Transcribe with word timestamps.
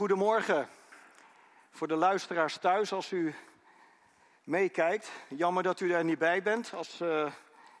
Goedemorgen. 0.00 0.68
Voor 1.70 1.88
de 1.88 1.94
luisteraars 1.94 2.56
thuis, 2.56 2.92
als 2.92 3.12
u 3.12 3.34
meekijkt. 4.44 5.10
Jammer 5.28 5.62
dat 5.62 5.80
u 5.80 5.92
er 5.92 6.04
niet 6.04 6.18
bij 6.18 6.42
bent. 6.42 6.74
Als, 6.74 7.00
uh, 7.00 7.26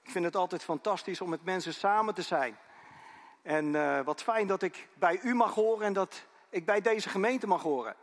ik 0.02 0.10
vind 0.10 0.24
het 0.24 0.36
altijd 0.36 0.64
fantastisch 0.64 1.20
om 1.20 1.28
met 1.28 1.44
mensen 1.44 1.74
samen 1.74 2.14
te 2.14 2.22
zijn. 2.22 2.58
En 3.42 3.64
uh, 3.74 4.00
wat 4.00 4.22
fijn 4.22 4.46
dat 4.46 4.62
ik 4.62 4.88
bij 4.94 5.20
u 5.22 5.34
mag 5.34 5.54
horen 5.54 5.86
en 5.86 5.92
dat 5.92 6.26
ik 6.50 6.64
bij 6.64 6.80
deze 6.80 7.08
gemeente 7.08 7.46
mag 7.46 7.62
horen. 7.62 7.96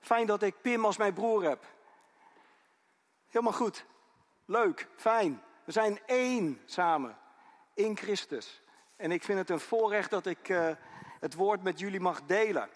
Fijn 0.00 0.26
dat 0.26 0.42
ik 0.42 0.60
Pim 0.60 0.84
als 0.84 0.96
mijn 0.96 1.14
broer 1.14 1.42
heb. 1.42 1.64
Helemaal 3.28 3.52
goed. 3.52 3.84
Leuk, 4.44 4.88
fijn. 4.96 5.42
We 5.64 5.72
zijn 5.72 6.00
één 6.06 6.60
samen 6.64 7.18
in 7.74 7.96
Christus. 7.96 8.62
En 8.96 9.12
ik 9.12 9.24
vind 9.24 9.38
het 9.38 9.50
een 9.50 9.60
voorrecht 9.60 10.10
dat 10.10 10.26
ik 10.26 10.48
uh, 10.48 10.70
het 11.20 11.34
woord 11.34 11.62
met 11.62 11.78
jullie 11.78 12.00
mag 12.00 12.22
delen. 12.22 12.68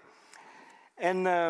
En 0.95 1.25
uh, 1.25 1.49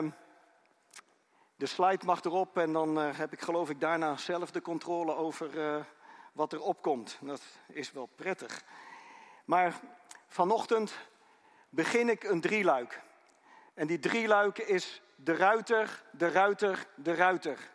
de 1.56 1.66
slide 1.66 2.06
mag 2.06 2.24
erop 2.24 2.58
en 2.58 2.72
dan 2.72 2.98
uh, 2.98 3.18
heb 3.18 3.32
ik 3.32 3.40
geloof 3.40 3.70
ik 3.70 3.80
daarna 3.80 4.16
zelf 4.16 4.50
de 4.50 4.60
controle 4.60 5.14
over 5.14 5.54
uh, 5.54 5.84
wat 6.32 6.52
er 6.52 6.60
opkomt. 6.60 7.18
Dat 7.20 7.42
is 7.68 7.92
wel 7.92 8.06
prettig. 8.06 8.64
Maar 9.44 9.80
vanochtend 10.26 10.94
begin 11.68 12.08
ik 12.08 12.24
een 12.24 12.40
drieluik. 12.40 13.00
En 13.74 13.86
die 13.86 13.98
drieluik 13.98 14.58
is 14.58 15.02
de 15.16 15.36
ruiter, 15.36 16.02
de 16.10 16.30
ruiter, 16.30 16.86
de 16.94 17.14
ruiter. 17.14 17.70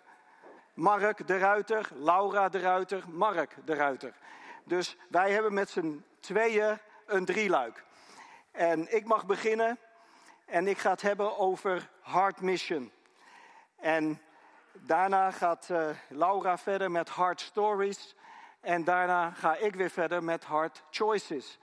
Mark 0.73 1.27
de 1.27 1.37
ruiter, 1.37 1.89
Laura 1.93 2.49
de 2.49 2.59
ruiter, 2.59 3.03
Mark 3.09 3.55
de 3.65 3.73
ruiter. 3.73 4.13
Dus 4.63 4.97
wij 5.09 5.31
hebben 5.31 5.53
met 5.53 5.69
z'n 5.69 6.03
tweeën 6.19 6.79
een 7.05 7.25
drieluik. 7.25 7.83
En 8.51 8.95
ik 8.95 9.05
mag 9.05 9.25
beginnen 9.25 9.79
en 10.47 10.67
ik 10.67 10.77
ga 10.77 10.89
het 10.89 11.01
hebben 11.01 11.37
over 11.37 11.89
Heart 12.01 12.41
Mission. 12.41 12.91
En 13.75 14.21
daarna 14.73 15.31
gaat 15.31 15.67
uh, 15.71 15.89
Laura 16.09 16.57
verder 16.57 16.91
met 16.91 17.15
Heart 17.15 17.41
Stories. 17.41 18.15
En 18.59 18.83
daarna 18.83 19.31
ga 19.31 19.55
ik 19.55 19.75
weer 19.75 19.89
verder 19.89 20.23
met 20.23 20.47
Heart 20.47 20.83
Choices. 20.89 21.59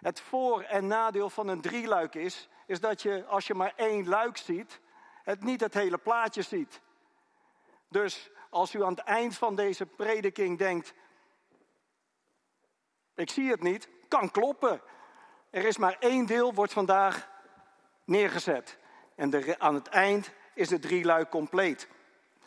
Het 0.00 0.20
voor- 0.20 0.62
en 0.62 0.86
nadeel 0.86 1.30
van 1.30 1.48
een 1.48 1.60
drieluik 1.60 2.14
is, 2.14 2.48
is 2.66 2.80
dat 2.80 3.02
je 3.02 3.24
als 3.24 3.46
je 3.46 3.54
maar 3.54 3.72
één 3.76 4.08
luik 4.08 4.36
ziet, 4.36 4.80
het 5.22 5.42
niet 5.42 5.60
het 5.60 5.74
hele 5.74 5.98
plaatje 5.98 6.42
ziet. 6.42 6.80
Dus 7.88 8.30
als 8.50 8.74
u 8.74 8.84
aan 8.84 8.94
het 8.94 9.04
eind 9.04 9.36
van 9.36 9.54
deze 9.54 9.86
prediking 9.86 10.58
denkt, 10.58 10.94
ik 13.14 13.30
zie 13.30 13.50
het 13.50 13.62
niet, 13.62 13.88
kan 14.08 14.30
kloppen. 14.30 14.80
Er 15.50 15.64
is 15.64 15.78
maar 15.78 15.96
één 15.98 16.26
deel, 16.26 16.54
wordt 16.54 16.72
vandaag 16.72 17.28
neergezet. 18.08 18.76
En 19.14 19.60
aan 19.60 19.74
het 19.74 19.88
eind 19.88 20.30
is 20.54 20.68
de 20.68 20.78
drie 20.78 21.04
luik 21.04 21.30
compleet. 21.30 21.88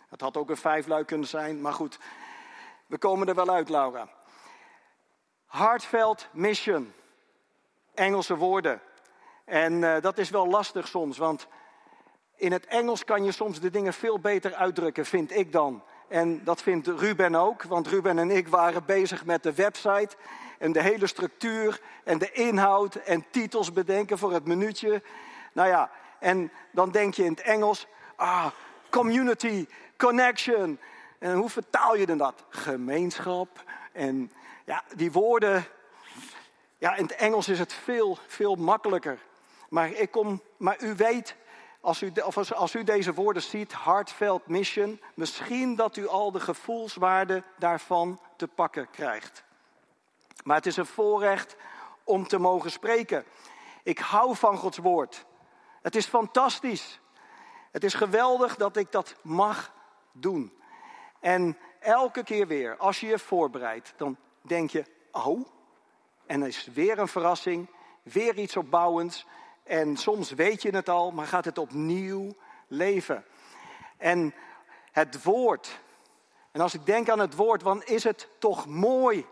Het 0.10 0.22
had 0.22 0.38
ook 0.38 0.50
een 0.50 0.58
vijf 0.58 0.88
luik 0.88 1.08
kunnen 1.08 1.28
zijn, 1.28 1.62
maar 1.62 1.74
goed. 1.74 2.00
We 2.86 2.98
komen 2.98 3.28
er 3.28 3.36
wel 3.36 3.50
uit, 3.50 3.70
Laura. 3.70 4.10
Heartfelt 5.48 6.28
Mission. 6.32 6.94
Engelse 7.94 8.36
woorden. 8.36 8.82
En 9.46 9.74
uh, 9.74 10.02
dat 10.02 10.18
is 10.18 10.30
wel 10.30 10.48
lastig 10.48 10.88
soms, 10.88 11.18
want 11.18 11.48
in 12.36 12.52
het 12.52 12.66
Engels 12.66 13.04
kan 13.04 13.24
je 13.24 13.32
soms 13.32 13.60
de 13.60 13.70
dingen 13.70 13.94
veel 13.94 14.20
beter 14.20 14.54
uitdrukken, 14.54 15.06
vind 15.06 15.36
ik 15.36 15.52
dan. 15.52 15.84
En 16.08 16.44
dat 16.44 16.62
vindt 16.62 16.88
Ruben 16.88 17.36
ook, 17.36 17.64
want 17.64 17.88
Ruben 17.88 18.20
en 18.20 18.32
ik 18.32 18.48
waren 18.48 18.86
bezig 18.86 19.26
met 19.26 19.44
de 19.44 19.54
website 19.54 20.16
en 20.60 20.72
de 20.72 20.82
hele 20.82 21.08
structuur 21.08 21.82
en 22.04 22.18
de 22.18 22.32
inhoud 22.32 22.96
en 22.96 23.26
titels 23.30 23.74
bedenken 23.74 24.18
voor 24.18 24.34
het 24.34 24.46
minuutje. 24.46 25.04
Nou 25.52 25.68
ja, 25.68 25.92
en 26.20 26.52
dan 26.72 26.92
denk 26.92 27.14
je 27.14 27.24
in 27.24 27.32
het 27.32 27.42
Engels, 27.42 27.88
ah, 28.16 28.48
community, 28.90 29.68
connection. 29.98 30.80
En 31.20 31.34
hoe 31.34 31.50
vertaal 31.50 31.96
je 31.96 32.06
dan 32.06 32.18
dat? 32.18 32.44
Gemeenschap. 32.50 33.64
En 33.92 34.32
ja, 34.66 34.84
die 34.96 35.12
woorden, 35.12 35.66
ja, 36.78 36.96
in 36.96 37.04
het 37.04 37.16
Engels 37.16 37.48
is 37.48 37.60
het 37.60 37.74
veel, 37.74 38.18
veel 38.28 38.56
makkelijker. 38.56 39.20
Maar, 39.70 39.92
ik 39.92 40.12
kom, 40.12 40.42
maar 40.58 40.82
u 40.82 40.96
weet, 40.96 41.36
als 41.82 42.02
u, 42.02 42.12
of 42.26 42.52
als 42.52 42.76
u 42.76 42.84
deze 42.84 43.14
woorden 43.14 43.42
ziet, 43.42 43.84
heartfelt 43.84 44.48
mission, 44.48 45.02
misschien 45.14 45.76
dat 45.76 45.98
u 45.98 46.08
al 46.08 46.32
de 46.32 46.40
gevoelswaarde 46.40 47.44
daarvan 47.58 48.20
te 48.36 48.48
pakken 48.48 48.90
krijgt. 48.92 49.44
Maar 50.44 50.56
het 50.56 50.66
is 50.66 50.78
een 50.78 50.86
voorrecht 50.86 51.56
om 52.04 52.28
te 52.28 52.38
mogen 52.38 52.72
spreken. 52.72 53.26
Ik 53.84 54.00
hou 54.00 54.36
van 54.36 54.58
Gods 54.58 54.78
woord. 54.78 55.26
Het 55.82 55.96
is 55.96 56.06
fantastisch. 56.06 57.00
Het 57.72 57.84
is 57.84 57.94
geweldig 57.94 58.56
dat 58.56 58.78
ik 58.78 58.92
dat 58.92 59.16
mag 59.22 59.74
doen. 60.12 60.54
En 61.20 61.58
elke 61.80 62.24
keer 62.24 62.48
weer, 62.48 62.78
als 62.78 63.00
je 63.00 63.08
je 63.08 63.20
voorbereidt, 63.20 63.94
dan 63.98 64.18
denk 64.42 64.70
je, 64.70 64.86
oh, 65.12 65.48
en 66.26 66.42
er 66.42 66.48
is 66.48 66.68
weer 66.74 67.00
een 67.00 67.08
verrassing, 67.08 67.70
weer 68.04 68.38
iets 68.38 68.58
opbouwends. 68.58 69.26
En 69.64 69.98
soms 69.98 70.32
weet 70.32 70.62
je 70.62 70.76
het 70.76 70.90
al, 70.90 71.12
maar 71.12 71.28
gaat 71.28 71.46
het 71.46 71.58
opnieuw 71.58 72.36
leven. 72.68 73.26
En 73.98 74.34
het 74.92 75.24
woord, 75.24 75.80
en 76.52 76.62
als 76.62 76.74
ik 76.74 76.86
denk 76.86 77.10
aan 77.10 77.20
het 77.20 77.36
woord, 77.36 77.62
dan 77.62 77.84
is 77.84 78.04
het 78.04 78.28
toch 78.40 78.66
mooi. 78.66 79.26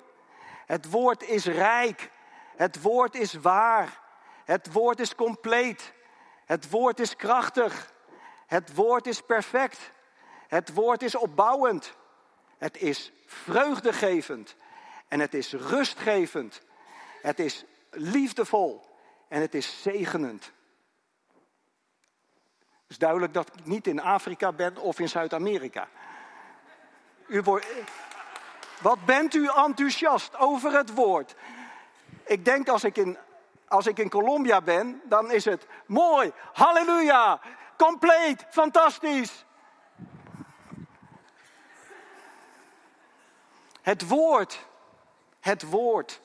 Het 0.66 0.90
woord 0.90 1.24
is 1.24 1.46
rijk. 1.46 2.12
Het 2.56 2.82
woord 2.82 3.16
is 3.16 3.34
waar. 3.34 4.00
Het 4.46 4.72
woord 4.72 5.00
is 5.00 5.16
compleet. 5.16 5.94
Het 6.50 6.70
woord 6.70 7.00
is 7.00 7.16
krachtig. 7.16 7.94
Het 8.48 8.76
woord 8.76 9.08
is 9.08 9.22
perfect. 9.22 9.92
Het 10.48 10.74
woord 10.74 11.02
is 11.02 11.16
opbouwend. 11.16 11.94
Het 12.58 12.78
is 12.78 13.12
vreugdegevend. 13.26 14.56
En 15.08 15.20
het 15.20 15.34
is 15.34 15.54
rustgevend. 15.54 16.62
Het 17.22 17.40
is 17.40 17.66
liefdevol. 17.90 18.86
En 19.28 19.42
het 19.42 19.56
is 19.56 19.82
zegenend. 19.82 20.52
Het 22.82 22.88
is 22.88 22.98
duidelijk 22.98 23.34
dat 23.34 23.48
ik 23.48 23.66
niet 23.66 23.88
in 23.88 24.02
Afrika 24.02 24.52
ben 24.52 24.78
of 24.78 25.00
in 25.00 25.10
Zuid-Amerika. 25.10 25.88
U. 27.28 27.44
Wat 28.82 29.06
bent 29.06 29.34
u 29.34 29.50
enthousiast 29.56 30.38
over 30.38 30.72
het 30.72 30.94
woord? 30.94 31.36
Ik 32.26 32.46
denk 32.46 32.68
als 32.68 32.84
ik 32.84 32.98
in, 32.98 33.18
als 33.70 33.88
ik 33.88 34.00
in 34.00 34.10
Colombia 34.10 34.62
ben, 34.62 35.02
dan 35.04 35.32
is 35.32 35.46
het 35.46 35.68
mooi, 35.86 36.32
halleluja, 36.54 37.40
compleet, 37.78 38.46
fantastisch. 38.50 39.46
Het 43.82 44.08
woord, 44.08 44.68
het 45.40 45.70
woord. 45.70 46.22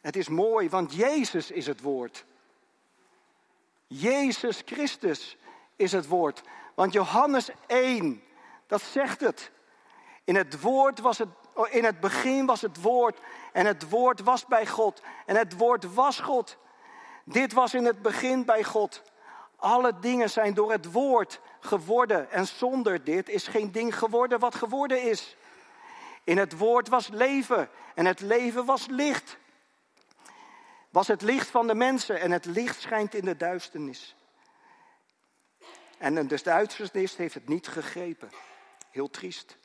Het 0.00 0.16
is 0.16 0.28
mooi, 0.28 0.68
want 0.68 0.94
Jezus 0.94 1.50
is 1.50 1.66
het 1.66 1.80
woord. 1.80 2.24
Jezus 3.86 4.62
Christus 4.64 5.36
is 5.76 5.92
het 5.92 6.06
woord. 6.06 6.42
Want 6.74 6.92
Johannes 6.92 7.50
1, 7.66 8.22
dat 8.66 8.82
zegt 8.82 9.20
het. 9.20 9.50
In 10.24 10.36
het 10.36 10.60
woord 10.60 11.00
was 11.00 11.18
het, 11.18 11.28
in 11.70 11.84
het 11.84 12.00
begin 12.00 12.46
was 12.46 12.60
het 12.60 12.82
woord 12.82 13.18
en 13.56 13.66
het 13.66 13.88
woord 13.88 14.20
was 14.20 14.46
bij 14.46 14.66
God 14.66 15.02
en 15.26 15.36
het 15.36 15.56
woord 15.56 15.94
was 15.94 16.20
God. 16.20 16.56
Dit 17.24 17.52
was 17.52 17.74
in 17.74 17.84
het 17.84 18.02
begin 18.02 18.44
bij 18.44 18.64
God. 18.64 19.02
Alle 19.56 19.98
dingen 19.98 20.30
zijn 20.30 20.54
door 20.54 20.72
het 20.72 20.92
woord 20.92 21.40
geworden 21.60 22.30
en 22.30 22.46
zonder 22.46 23.04
dit 23.04 23.28
is 23.28 23.46
geen 23.46 23.72
ding 23.72 23.98
geworden 23.98 24.38
wat 24.38 24.54
geworden 24.54 25.02
is. 25.02 25.36
In 26.24 26.38
het 26.38 26.58
woord 26.58 26.88
was 26.88 27.08
leven 27.08 27.68
en 27.94 28.06
het 28.06 28.20
leven 28.20 28.64
was 28.64 28.86
licht. 28.86 29.36
Was 30.90 31.06
het 31.06 31.22
licht 31.22 31.48
van 31.48 31.66
de 31.66 31.74
mensen 31.74 32.20
en 32.20 32.30
het 32.30 32.44
licht 32.44 32.80
schijnt 32.80 33.14
in 33.14 33.24
de 33.24 33.36
duisternis. 33.36 34.16
En 35.98 36.26
de 36.26 36.42
duisternis 36.42 37.16
heeft 37.16 37.34
het 37.34 37.48
niet 37.48 37.68
gegrepen. 37.68 38.30
Heel 38.90 39.10
triest. 39.10 39.56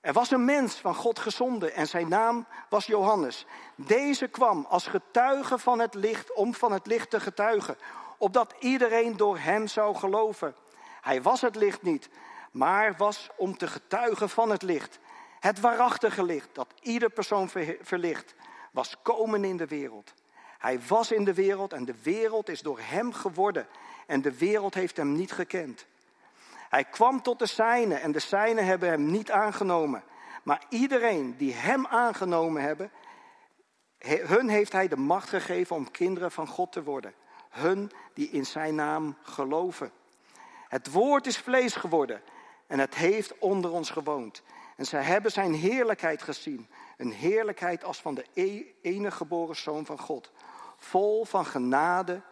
Er 0.00 0.12
was 0.12 0.30
een 0.30 0.44
mens 0.44 0.74
van 0.74 0.94
God 0.94 1.18
gezonden 1.18 1.74
en 1.74 1.86
zijn 1.86 2.08
naam 2.08 2.46
was 2.68 2.86
Johannes. 2.86 3.46
Deze 3.74 4.28
kwam 4.28 4.66
als 4.68 4.86
getuige 4.86 5.58
van 5.58 5.78
het 5.78 5.94
licht 5.94 6.34
om 6.34 6.54
van 6.54 6.72
het 6.72 6.86
licht 6.86 7.10
te 7.10 7.20
getuigen, 7.20 7.76
opdat 8.18 8.54
iedereen 8.58 9.16
door 9.16 9.38
hem 9.38 9.66
zou 9.66 9.96
geloven. 9.96 10.54
Hij 11.00 11.22
was 11.22 11.40
het 11.40 11.56
licht 11.56 11.82
niet, 11.82 12.08
maar 12.50 12.96
was 12.96 13.28
om 13.36 13.56
te 13.56 13.66
getuigen 13.66 14.28
van 14.28 14.50
het 14.50 14.62
licht. 14.62 14.98
Het 15.40 15.60
waarachtige 15.60 16.22
licht 16.22 16.48
dat 16.52 16.74
ieder 16.80 17.10
persoon 17.10 17.48
verlicht, 17.80 18.34
was 18.72 18.96
komen 19.02 19.44
in 19.44 19.56
de 19.56 19.66
wereld. 19.66 20.12
Hij 20.58 20.80
was 20.88 21.12
in 21.12 21.24
de 21.24 21.34
wereld 21.34 21.72
en 21.72 21.84
de 21.84 21.94
wereld 22.02 22.48
is 22.48 22.60
door 22.60 22.78
hem 22.82 23.12
geworden 23.12 23.66
en 24.06 24.22
de 24.22 24.38
wereld 24.38 24.74
heeft 24.74 24.96
hem 24.96 25.12
niet 25.12 25.32
gekend. 25.32 25.86
Hij 26.70 26.84
kwam 26.84 27.22
tot 27.22 27.38
de 27.38 27.46
zijnen 27.46 28.00
en 28.00 28.12
de 28.12 28.18
zijnen 28.18 28.64
hebben 28.64 28.88
hem 28.88 29.10
niet 29.10 29.30
aangenomen. 29.30 30.02
Maar 30.42 30.62
iedereen 30.68 31.36
die 31.36 31.54
hem 31.54 31.86
aangenomen 31.86 32.62
hebben, 32.62 32.90
hun 34.06 34.48
heeft 34.48 34.72
hij 34.72 34.88
de 34.88 34.96
macht 34.96 35.28
gegeven 35.28 35.76
om 35.76 35.90
kinderen 35.90 36.30
van 36.30 36.46
God 36.46 36.72
te 36.72 36.82
worden. 36.82 37.14
hun 37.50 37.90
die 38.14 38.30
in 38.30 38.46
zijn 38.46 38.74
naam 38.74 39.16
geloven. 39.22 39.92
Het 40.68 40.92
woord 40.92 41.26
is 41.26 41.38
vlees 41.38 41.74
geworden 41.74 42.22
en 42.66 42.78
het 42.78 42.94
heeft 42.94 43.38
onder 43.38 43.70
ons 43.70 43.90
gewoond. 43.90 44.42
En 44.76 44.86
zij 44.86 45.02
hebben 45.02 45.32
zijn 45.32 45.54
heerlijkheid 45.54 46.22
gezien. 46.22 46.68
Een 46.96 47.12
heerlijkheid 47.12 47.84
als 47.84 48.00
van 48.00 48.14
de 48.14 48.24
e-, 48.34 48.64
enige 48.82 49.16
geboren 49.16 49.56
zoon 49.56 49.86
van 49.86 49.98
God. 49.98 50.32
Vol 50.76 51.24
van 51.24 51.46
genade 51.46 52.22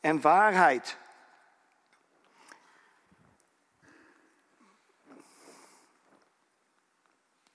en 0.00 0.20
waarheid. 0.20 0.98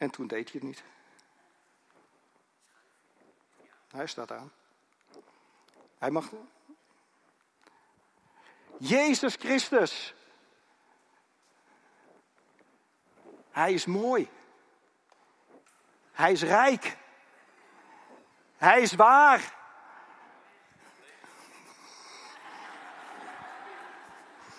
En 0.04 0.10
toen 0.10 0.28
deed 0.28 0.52
hij 0.52 0.60
het 0.60 0.64
niet. 0.64 0.84
Hij 3.88 4.08
staat 4.08 4.32
aan. 4.32 4.52
Hij 5.98 6.12
mag. 6.12 6.30
Jezus 8.78 9.36
Christus. 9.36 10.14
Hij 13.52 13.74
is 13.74 13.86
mooi. 13.86 14.30
Hij 16.12 16.32
is 16.32 16.44
rijk. 16.44 16.98
Hij 18.58 18.82
is 18.82 18.94
waar. 18.94 19.56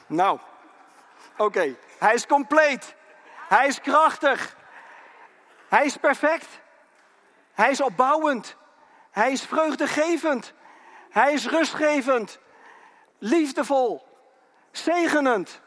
Nou, 0.06 0.41
oké. 1.37 1.76
Hij 1.99 2.14
is 2.14 2.26
compleet. 2.26 2.94
Hij 3.49 3.67
is 3.67 3.81
krachtig. 3.81 4.62
Hij 5.74 5.84
is 5.84 5.96
perfect. 5.96 6.60
Hij 7.52 7.70
is 7.70 7.80
opbouwend. 7.80 8.56
Hij 9.10 9.32
is 9.32 9.42
vreugdegevend. 9.42 10.52
Hij 11.10 11.32
is 11.32 11.46
rustgevend. 11.46 12.38
Liefdevol. 13.18 14.06
Zegenend. 14.70 15.60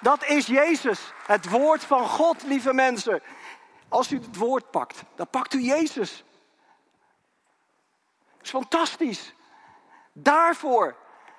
Dat 0.00 0.24
is 0.24 0.46
Jezus. 0.46 1.12
Het 1.26 1.50
woord 1.50 1.84
van 1.84 2.06
God, 2.06 2.42
lieve 2.42 2.72
mensen. 2.72 3.22
Als 3.88 4.10
u 4.10 4.16
het 4.16 4.36
woord 4.36 4.70
pakt, 4.70 5.02
dan 5.14 5.28
pakt 5.28 5.54
u 5.54 5.60
Jezus. 5.60 6.24
Dat 8.36 8.42
is 8.42 8.50
fantastisch. 8.50 9.34
Daarvoor 10.12 10.96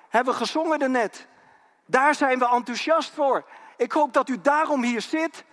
hebben 0.08 0.32
we 0.32 0.38
gezongen 0.38 0.78
daarnet. 0.78 1.26
Daar 1.86 2.14
zijn 2.14 2.38
we 2.38 2.48
enthousiast 2.48 3.14
voor. 3.14 3.44
Ik 3.76 3.92
hoop 3.92 4.12
dat 4.12 4.28
u 4.28 4.40
daarom 4.40 4.82
hier 4.82 5.00
zit. 5.00 5.44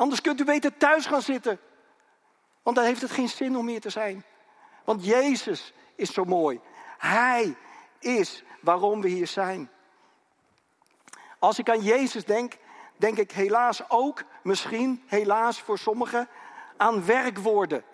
Anders 0.00 0.20
kunt 0.20 0.40
u 0.40 0.44
beter 0.44 0.76
thuis 0.76 1.06
gaan 1.06 1.22
zitten. 1.22 1.60
Want 2.62 2.76
dan 2.76 2.84
heeft 2.84 3.00
het 3.00 3.10
geen 3.10 3.28
zin 3.28 3.56
om 3.56 3.68
hier 3.68 3.80
te 3.80 3.90
zijn. 3.90 4.24
Want 4.84 5.04
Jezus 5.04 5.72
is 5.94 6.12
zo 6.12 6.24
mooi. 6.24 6.60
Hij 6.98 7.56
is 7.98 8.44
waarom 8.60 9.00
we 9.00 9.08
hier 9.08 9.26
zijn. 9.26 9.70
Als 11.38 11.58
ik 11.58 11.70
aan 11.70 11.82
Jezus 11.82 12.24
denk, 12.24 12.56
denk 12.96 13.18
ik 13.18 13.32
helaas 13.32 13.90
ook, 13.90 14.22
misschien 14.42 15.02
helaas 15.06 15.60
voor 15.60 15.78
sommigen, 15.78 16.28
aan 16.76 17.04
werkwoorden. 17.04 17.84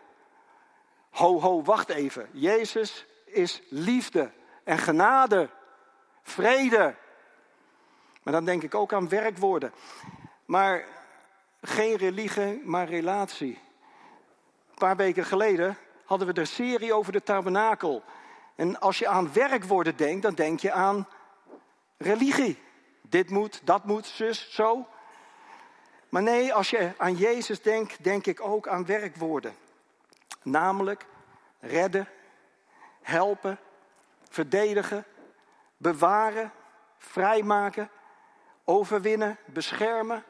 Ho, 1.10 1.40
ho, 1.40 1.62
wacht 1.62 1.88
even. 1.88 2.28
Jezus 2.32 3.06
is 3.24 3.62
liefde 3.68 4.32
en 4.64 4.78
genade, 4.78 5.50
vrede. 6.22 6.96
Maar 8.22 8.32
dan 8.32 8.44
denk 8.44 8.62
ik 8.62 8.74
ook 8.74 8.92
aan 8.92 9.08
werkwoorden. 9.08 9.72
Maar 10.44 10.96
geen 11.66 11.96
religie, 11.96 12.62
maar 12.64 12.88
relatie. 12.88 13.58
Een 14.68 14.74
paar 14.74 14.96
weken 14.96 15.24
geleden 15.24 15.76
hadden 16.04 16.26
we 16.26 16.32
de 16.32 16.44
serie 16.44 16.94
over 16.94 17.12
de 17.12 17.22
tabernakel. 17.22 18.02
En 18.54 18.80
als 18.80 18.98
je 18.98 19.08
aan 19.08 19.32
werkwoorden 19.32 19.96
denkt, 19.96 20.22
dan 20.22 20.34
denk 20.34 20.60
je 20.60 20.72
aan 20.72 21.08
religie. 21.96 22.62
Dit 23.02 23.30
moet, 23.30 23.60
dat 23.64 23.84
moet, 23.84 24.06
zus, 24.06 24.54
zo. 24.54 24.86
Maar 26.08 26.22
nee, 26.22 26.54
als 26.54 26.70
je 26.70 26.92
aan 26.96 27.14
Jezus 27.14 27.62
denkt, 27.62 28.04
denk 28.04 28.26
ik 28.26 28.40
ook 28.40 28.68
aan 28.68 28.86
werkwoorden. 28.86 29.54
Namelijk 30.42 31.06
redden, 31.60 32.08
helpen, 33.02 33.58
verdedigen, 34.28 35.04
bewaren, 35.76 36.52
vrijmaken, 36.98 37.90
overwinnen, 38.64 39.38
beschermen, 39.44 40.24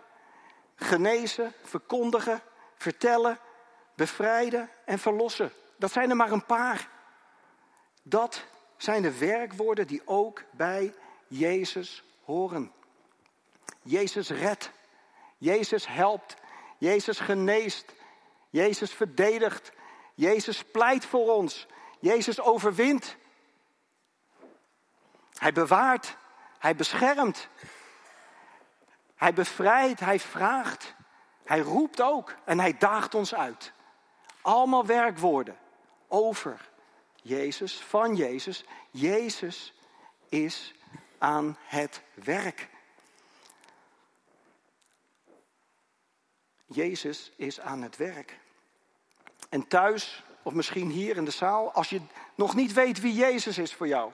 genezen, 0.76 1.52
verkondigen, 1.62 2.43
vertellen, 2.76 3.38
bevrijden 3.94 4.70
en 4.84 4.99
verlossen. 4.99 5.52
Dat 5.76 5.93
zijn 5.93 6.11
er 6.11 6.17
maar 6.17 6.32
een 6.32 6.46
paar. 6.46 6.88
Dat 8.02 8.44
zijn 8.76 9.02
de 9.02 9.19
werkwoorden 9.19 9.87
die 9.87 10.02
ook 10.05 10.43
bij 10.50 10.94
Jezus 11.28 12.05
horen. 12.25 12.73
Jezus 13.82 14.31
redt. 14.31 14.70
Jezus 15.38 15.87
helpt. 15.87 16.37
Jezus 16.79 17.19
geneest. 17.19 17.93
Jezus 18.50 18.93
verdedigt. 18.93 19.72
Jezus 20.14 20.64
pleit 20.64 21.05
voor 21.05 21.34
ons. 21.34 21.67
Jezus 22.00 22.40
overwint. 22.40 23.17
Hij 25.38 25.52
bewaart. 25.52 26.17
Hij 26.58 26.76
beschermt. 26.76 27.49
Hij 29.17 29.33
bevrijdt. 29.33 30.01
Hij 30.01 30.21
vraagt. 30.21 30.95
Hij 31.45 31.61
roept 31.61 32.03
ook. 32.03 32.35
En 32.45 32.61
hij 32.61 32.77
daagt 32.77 33.15
ons 33.15 33.35
uit. 33.35 33.73
Allemaal 34.41 34.87
werkwoorden 34.87 35.57
over 36.09 36.69
Jezus, 37.23 37.81
van 37.81 38.17
Jezus. 38.17 38.65
Jezus 38.91 39.75
is 40.29 40.75
aan 41.19 41.57
het 41.65 42.03
werk. 42.15 42.69
Jezus 46.67 47.33
is 47.37 47.61
aan 47.61 47.83
het 47.83 47.97
werk. 47.97 48.39
En 49.49 49.67
thuis, 49.69 50.25
of 50.43 50.53
misschien 50.53 50.91
hier 50.91 51.17
in 51.17 51.25
de 51.25 51.31
zaal, 51.31 51.73
als 51.73 51.89
je 51.89 52.01
nog 52.35 52.55
niet 52.55 52.73
weet 52.73 53.01
wie 53.01 53.15
Jezus 53.15 53.59
is 53.59 53.75
voor 53.75 53.89
jou, 53.89 54.13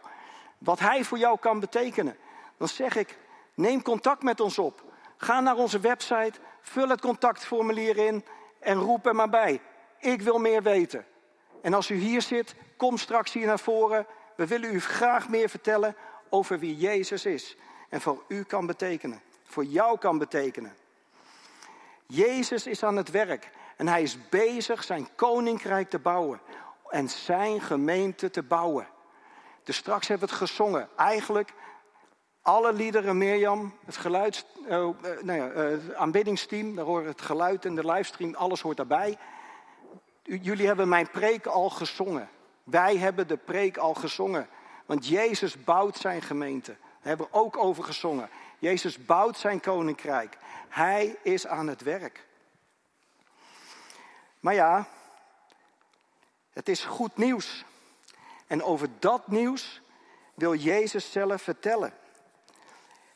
wat 0.58 0.78
Hij 0.78 1.04
voor 1.04 1.18
jou 1.18 1.38
kan 1.38 1.60
betekenen, 1.60 2.16
dan 2.56 2.68
zeg 2.68 2.96
ik, 2.96 3.18
neem 3.54 3.82
contact 3.82 4.22
met 4.22 4.40
ons 4.40 4.58
op. 4.58 4.91
Ga 5.24 5.40
naar 5.40 5.56
onze 5.56 5.80
website, 5.80 6.32
vul 6.60 6.88
het 6.88 7.00
contactformulier 7.00 7.96
in 7.96 8.24
en 8.58 8.78
roep 8.78 9.06
er 9.06 9.14
maar 9.14 9.28
bij. 9.28 9.60
Ik 9.98 10.22
wil 10.22 10.38
meer 10.38 10.62
weten. 10.62 11.04
En 11.60 11.74
als 11.74 11.90
u 11.90 11.94
hier 11.94 12.22
zit, 12.22 12.54
kom 12.76 12.98
straks 12.98 13.32
hier 13.32 13.46
naar 13.46 13.58
voren. 13.58 14.06
We 14.36 14.46
willen 14.46 14.74
u 14.74 14.80
graag 14.80 15.28
meer 15.28 15.48
vertellen 15.48 15.96
over 16.28 16.58
wie 16.58 16.76
Jezus 16.76 17.24
is. 17.24 17.56
En 17.88 18.00
voor 18.00 18.22
u 18.28 18.42
kan 18.42 18.66
betekenen. 18.66 19.20
Voor 19.44 19.64
jou 19.64 19.98
kan 19.98 20.18
betekenen. 20.18 20.74
Jezus 22.06 22.66
is 22.66 22.82
aan 22.82 22.96
het 22.96 23.10
werk. 23.10 23.50
En 23.76 23.88
hij 23.88 24.02
is 24.02 24.28
bezig 24.28 24.84
zijn 24.84 25.08
koninkrijk 25.14 25.90
te 25.90 25.98
bouwen. 25.98 26.40
En 26.88 27.08
zijn 27.08 27.60
gemeente 27.60 28.30
te 28.30 28.42
bouwen. 28.42 28.86
Dus 29.64 29.76
straks 29.76 30.08
hebben 30.08 30.28
we 30.28 30.34
het 30.34 30.42
gezongen. 30.42 30.88
Eigenlijk 30.96 31.52
alle 32.42 32.72
liederen, 32.72 33.18
Mirjam, 33.18 33.74
het 33.84 33.96
geluid, 33.96 34.46
uh, 34.62 34.68
uh, 34.68 34.88
nou 35.20 35.32
ja, 35.32 35.50
uh, 35.50 35.54
het 35.54 35.94
aanbiddingsteam, 35.94 36.74
daar 36.74 36.84
hoort 36.84 37.06
het 37.06 37.20
geluid 37.20 37.64
en 37.64 37.74
de 37.74 37.86
livestream, 37.86 38.34
alles 38.34 38.60
hoort 38.60 38.76
daarbij. 38.76 39.18
Jullie 40.22 40.66
hebben 40.66 40.88
mijn 40.88 41.10
preek 41.10 41.46
al 41.46 41.70
gezongen. 41.70 42.28
Wij 42.64 42.96
hebben 42.96 43.28
de 43.28 43.36
preek 43.36 43.76
al 43.76 43.94
gezongen. 43.94 44.48
Want 44.86 45.06
Jezus 45.06 45.64
bouwt 45.64 45.96
zijn 45.96 46.22
gemeente. 46.22 46.76
Daar 46.80 47.08
hebben 47.08 47.26
we 47.26 47.38
ook 47.38 47.56
over 47.56 47.84
gezongen. 47.84 48.28
Jezus 48.58 49.04
bouwt 49.04 49.38
zijn 49.38 49.60
koninkrijk. 49.60 50.38
Hij 50.68 51.16
is 51.22 51.46
aan 51.46 51.66
het 51.68 51.82
werk. 51.82 52.26
Maar 54.40 54.54
ja, 54.54 54.88
het 56.52 56.68
is 56.68 56.84
goed 56.84 57.16
nieuws. 57.16 57.64
En 58.46 58.62
over 58.62 58.88
dat 58.98 59.28
nieuws 59.28 59.80
wil 60.34 60.54
Jezus 60.54 61.12
zelf 61.12 61.42
vertellen. 61.42 61.94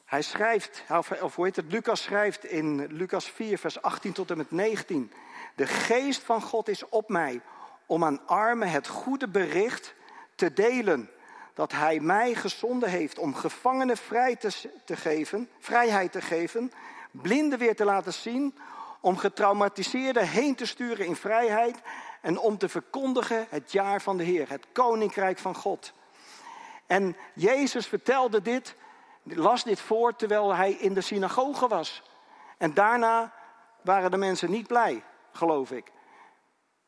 Hij 0.06 0.22
schrijft, 0.22 0.82
of 1.20 1.34
hoe 1.34 1.44
heet 1.44 1.56
het, 1.56 1.72
Lucas 1.72 2.02
schrijft 2.02 2.44
in 2.44 2.86
Lucas 2.86 3.30
4, 3.30 3.58
vers 3.58 3.82
18 3.82 4.12
tot 4.12 4.30
en 4.30 4.36
met 4.36 4.50
19. 4.50 5.12
De 5.54 5.66
geest 5.66 6.22
van 6.22 6.42
God 6.42 6.68
is 6.68 6.88
op 6.88 7.08
mij 7.08 7.40
om 7.86 8.04
aan 8.04 8.26
armen 8.26 8.70
het 8.70 8.86
goede 8.86 9.28
bericht 9.28 9.94
te 10.34 10.52
delen. 10.52 11.10
Dat 11.54 11.72
hij 11.72 12.00
mij 12.00 12.34
gezonden 12.34 12.88
heeft 12.88 13.18
om 13.18 13.34
gevangenen 13.34 13.96
vrij 13.96 14.36
te, 14.36 14.70
te 14.84 14.96
geven, 14.96 15.48
vrijheid 15.58 16.12
te 16.12 16.20
geven, 16.20 16.72
blinden 17.10 17.58
weer 17.58 17.76
te 17.76 17.84
laten 17.84 18.12
zien, 18.12 18.58
om 19.00 19.16
getraumatiseerden 19.16 20.28
heen 20.28 20.54
te 20.54 20.66
sturen 20.66 21.06
in 21.06 21.16
vrijheid 21.16 21.78
en 22.20 22.38
om 22.38 22.58
te 22.58 22.68
verkondigen 22.68 23.46
het 23.50 23.72
jaar 23.72 24.02
van 24.02 24.16
de 24.16 24.24
Heer, 24.24 24.48
het 24.48 24.66
koninkrijk 24.72 25.38
van 25.38 25.54
God. 25.54 25.92
En 26.86 27.16
Jezus 27.34 27.86
vertelde 27.86 28.42
dit, 28.42 28.74
las 29.26 29.64
dit 29.64 29.80
voor 29.80 30.16
terwijl 30.16 30.54
hij 30.54 30.72
in 30.72 30.94
de 30.94 31.00
synagoge 31.00 31.68
was. 31.68 32.02
En 32.58 32.74
daarna 32.74 33.32
waren 33.82 34.10
de 34.10 34.16
mensen 34.16 34.50
niet 34.50 34.66
blij 34.66 35.02
geloof 35.32 35.70
ik. 35.70 35.92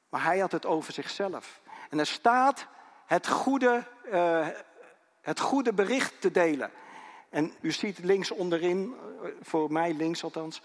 Maar 0.09 0.25
hij 0.25 0.39
had 0.39 0.53
het 0.53 0.67
over 0.67 0.93
zichzelf. 0.93 1.61
En 1.91 1.99
er 1.99 2.07
staat 2.07 2.67
het 3.07 3.29
goede, 3.29 3.85
uh, 4.13 4.47
Het 5.21 5.41
goede 5.41 5.73
bericht 5.73 6.21
te 6.21 6.31
delen. 6.31 6.71
En 7.29 7.53
u 7.61 7.73
ziet 7.73 7.99
links 7.99 8.31
onderin, 8.31 8.95
voor 9.41 9.73
mij 9.73 9.93
links 9.93 10.25
althans, 10.25 10.63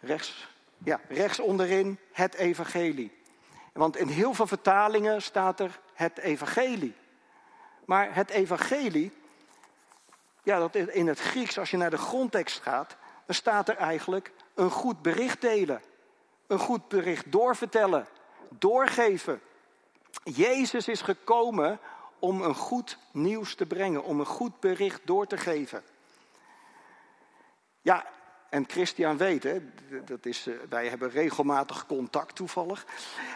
rechts, 0.00 0.48
ja, 0.84 1.00
rechts 1.08 1.38
onderin 1.38 1.98
het 2.12 2.34
evangelie. 2.34 3.12
Want 3.72 3.96
in 3.96 4.08
heel 4.08 4.34
veel 4.34 4.46
vertalingen 4.46 5.22
staat 5.22 5.60
er 5.60 5.80
het 5.94 6.18
evangelie. 6.18 6.94
Maar 7.84 8.14
het 8.14 8.30
evangelie, 8.30 9.12
ja, 10.42 10.58
dat 10.58 10.74
in 10.74 11.06
het 11.06 11.20
Grieks, 11.20 11.58
als 11.58 11.70
je 11.70 11.76
naar 11.76 11.90
de 11.90 11.98
grondtekst 11.98 12.62
gaat, 12.62 12.96
dan 13.26 13.34
staat 13.34 13.68
er 13.68 13.76
eigenlijk 13.76 14.32
een 14.54 14.70
goed 14.70 15.02
bericht 15.02 15.40
delen. 15.40 15.82
Een 16.46 16.58
goed 16.58 16.88
bericht 16.88 17.32
doorvertellen, 17.32 18.06
doorgeven. 18.48 19.40
Jezus 20.22 20.88
is 20.88 21.00
gekomen 21.00 21.80
om 22.18 22.42
een 22.42 22.54
goed 22.54 22.98
nieuws 23.12 23.54
te 23.54 23.66
brengen, 23.66 24.04
om 24.04 24.20
een 24.20 24.26
goed 24.26 24.60
bericht 24.60 25.00
door 25.04 25.26
te 25.26 25.36
geven. 25.36 25.82
Ja, 27.82 28.06
en 28.48 28.64
Christian 28.68 29.16
weet, 29.16 29.42
hè, 29.42 29.60
dat 30.04 30.26
is, 30.26 30.46
eh, 30.46 30.54
wij 30.68 30.88
hebben 30.88 31.10
regelmatig 31.10 31.86
contact 31.86 32.34
toevallig. 32.34 32.86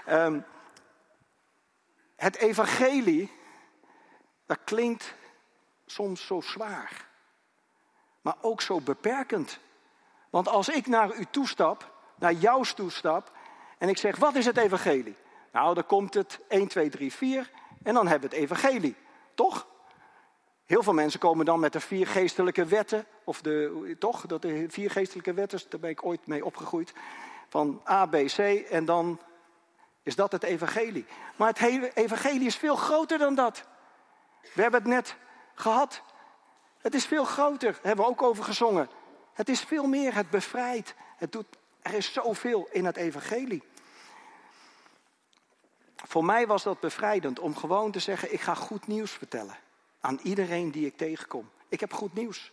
Um, 0.09 0.45
het 2.17 2.37
evangelie, 2.37 3.33
dat 4.47 4.59
klinkt 4.65 5.15
soms 5.93 6.27
zo 6.27 6.41
zwaar, 6.41 7.09
maar 8.21 8.37
ook 8.41 8.61
zo 8.61 8.81
beperkend. 8.81 9.59
Want 10.31 10.49
als 10.49 10.69
ik 10.69 10.87
naar 10.87 11.15
u 11.17 11.25
toestap, 11.31 11.93
naar 12.19 12.33
jou 12.33 12.67
toestap, 12.75 13.33
en 13.79 13.89
ik 13.89 13.99
zeg, 13.99 14.17
wat 14.17 14.35
is 14.35 14.47
het 14.47 14.57
evangelie? 14.57 15.17
Nou, 15.53 15.75
dan 15.75 15.87
komt 15.87 16.15
het 16.15 16.41
1, 16.49 16.69
2, 16.69 16.89
3, 16.89 17.13
4 17.13 17.51
en 17.83 17.95
dan 17.95 18.07
hebben 18.07 18.31
we 18.31 18.37
het 18.37 18.45
evangelie. 18.45 18.97
Toch? 19.35 19.67
Heel 20.65 20.83
veel 20.83 20.93
mensen 20.93 21.21
komen 21.21 21.45
dan 21.45 21.61
met 21.61 21.73
de 21.73 21.81
vier 21.81 22.07
geestelijke 22.07 22.65
wetten, 22.65 23.07
of 23.25 23.41
de, 23.41 23.97
toch, 23.99 24.27
dat 24.27 24.43
de 24.43 24.67
vier 24.69 24.91
geestelijke 24.91 25.33
wetten, 25.33 25.61
daar 25.69 25.81
ben 25.81 25.91
ik 25.91 26.05
ooit 26.05 26.27
mee 26.27 26.45
opgegroeid, 26.45 26.93
van 27.49 27.83
A, 27.89 28.07
B, 28.07 28.17
C 28.27 28.39
en 28.71 28.85
dan 28.85 29.21
is 30.03 30.17
dat 30.17 30.33
het 30.33 30.43
evangelie. 30.43 31.07
Maar 31.37 31.49
het 31.49 31.59
hele 31.59 31.91
evangelie 31.95 32.47
is 32.47 32.57
veel 32.57 32.77
groter 32.77 33.19
dan 33.19 33.35
dat. 33.35 33.65
We 34.55 34.63
hebben 34.63 34.81
het 34.81 34.91
net 34.91 35.17
gehad. 35.55 36.03
Het 36.79 36.95
is 36.95 37.07
veel 37.07 37.25
groter, 37.25 37.73
daar 37.73 37.83
hebben 37.83 38.05
we 38.05 38.11
ook 38.11 38.23
over 38.23 38.45
gezongen. 38.45 38.89
Het 39.33 39.49
is 39.49 39.61
veel 39.61 39.87
meer, 39.87 40.15
het 40.15 40.31
bevrijdt. 40.31 40.95
Het 41.17 41.33
doet, 41.33 41.47
er 41.83 41.95
is 41.95 42.13
zoveel 42.13 42.69
in 42.71 42.85
het 42.85 42.97
evangelie. 42.97 43.63
Voor 45.97 46.25
mij 46.25 46.47
was 46.47 46.63
dat 46.63 46.81
bevrijdend 46.81 47.39
om 47.39 47.57
gewoon 47.57 47.91
te 47.91 47.99
zeggen: 47.99 48.33
ik 48.33 48.41
ga 48.41 48.55
goed 48.55 48.87
nieuws 48.87 49.11
vertellen 49.11 49.57
aan 50.01 50.19
iedereen 50.23 50.71
die 50.71 50.87
ik 50.87 50.97
tegenkom. 50.97 51.51
Ik 51.69 51.81
heb 51.81 51.93
goed 51.93 52.15
nieuws. 52.15 52.53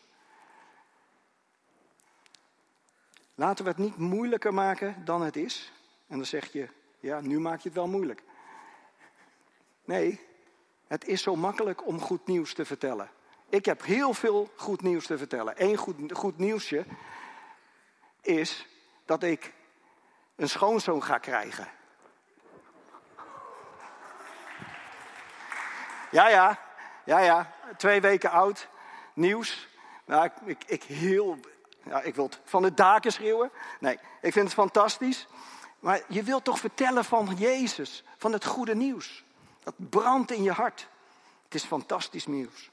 Laten 3.36 3.64
we 3.64 3.70
het 3.70 3.80
niet 3.80 3.98
moeilijker 3.98 4.54
maken 4.54 5.06
dan 5.06 5.22
het 5.22 5.36
is. 5.36 5.72
En 6.08 6.18
dan 6.18 6.26
zeg 6.26 6.52
je, 6.52 6.68
ja, 7.00 7.22
nu 7.22 7.40
maak 7.40 7.60
je 7.60 7.70
het 7.70 7.78
wel 7.78 7.88
moeilijk. 7.88 8.24
Nee, 9.86 10.28
het 10.90 11.06
is 11.06 11.22
zo 11.22 11.36
makkelijk 11.36 11.88
om 11.88 12.02
goed 12.02 12.28
nieuws 12.28 12.54
te 12.54 12.66
vertellen. 12.66 13.10
Ik 13.50 13.66
heb 13.66 13.84
heel 13.84 14.14
veel 14.14 14.50
goed 14.56 14.82
nieuws 14.82 15.06
te 15.06 15.18
vertellen. 15.18 15.54
Eén 15.58 15.78
goed, 15.78 15.96
goed 16.14 16.38
nieuwsje 16.38 16.86
is 18.22 18.68
dat 19.06 19.24
ik 19.24 19.54
een 20.36 20.50
schoonzoon 20.50 21.04
ga 21.04 21.18
krijgen. 21.18 21.68
Ja, 26.12 26.30
ja, 26.30 26.60
ja, 27.06 27.20
ja, 27.20 27.54
twee 27.78 28.02
weken 28.02 28.32
oud, 28.32 28.68
nieuws. 29.14 29.68
Nou, 30.06 30.26
ik, 30.26 30.34
ik, 30.46 30.64
ik 30.66 30.84
heel, 30.84 31.38
ja, 31.84 32.02
ik 32.02 32.16
wil 32.16 32.26
het 32.26 32.40
van 32.44 32.62
de 32.62 32.74
daken 32.74 33.12
schreeuwen. 33.12 33.52
Nee, 33.80 34.00
ik 34.22 34.34
vind 34.34 34.46
het 34.46 34.54
fantastisch. 34.54 35.28
Maar 35.80 36.02
je 36.08 36.24
wilt 36.24 36.44
toch 36.44 36.60
vertellen 36.60 37.06
van 37.06 37.36
Jezus, 37.38 38.04
van 38.18 38.34
het 38.34 38.46
goede 38.46 38.76
nieuws. 38.76 39.28
Dat 39.78 39.90
brandt 39.90 40.32
in 40.32 40.44
je 40.44 40.52
hart. 40.52 40.88
Het 41.44 41.54
is 41.54 41.64
fantastisch 41.64 42.26
nieuws. 42.26 42.72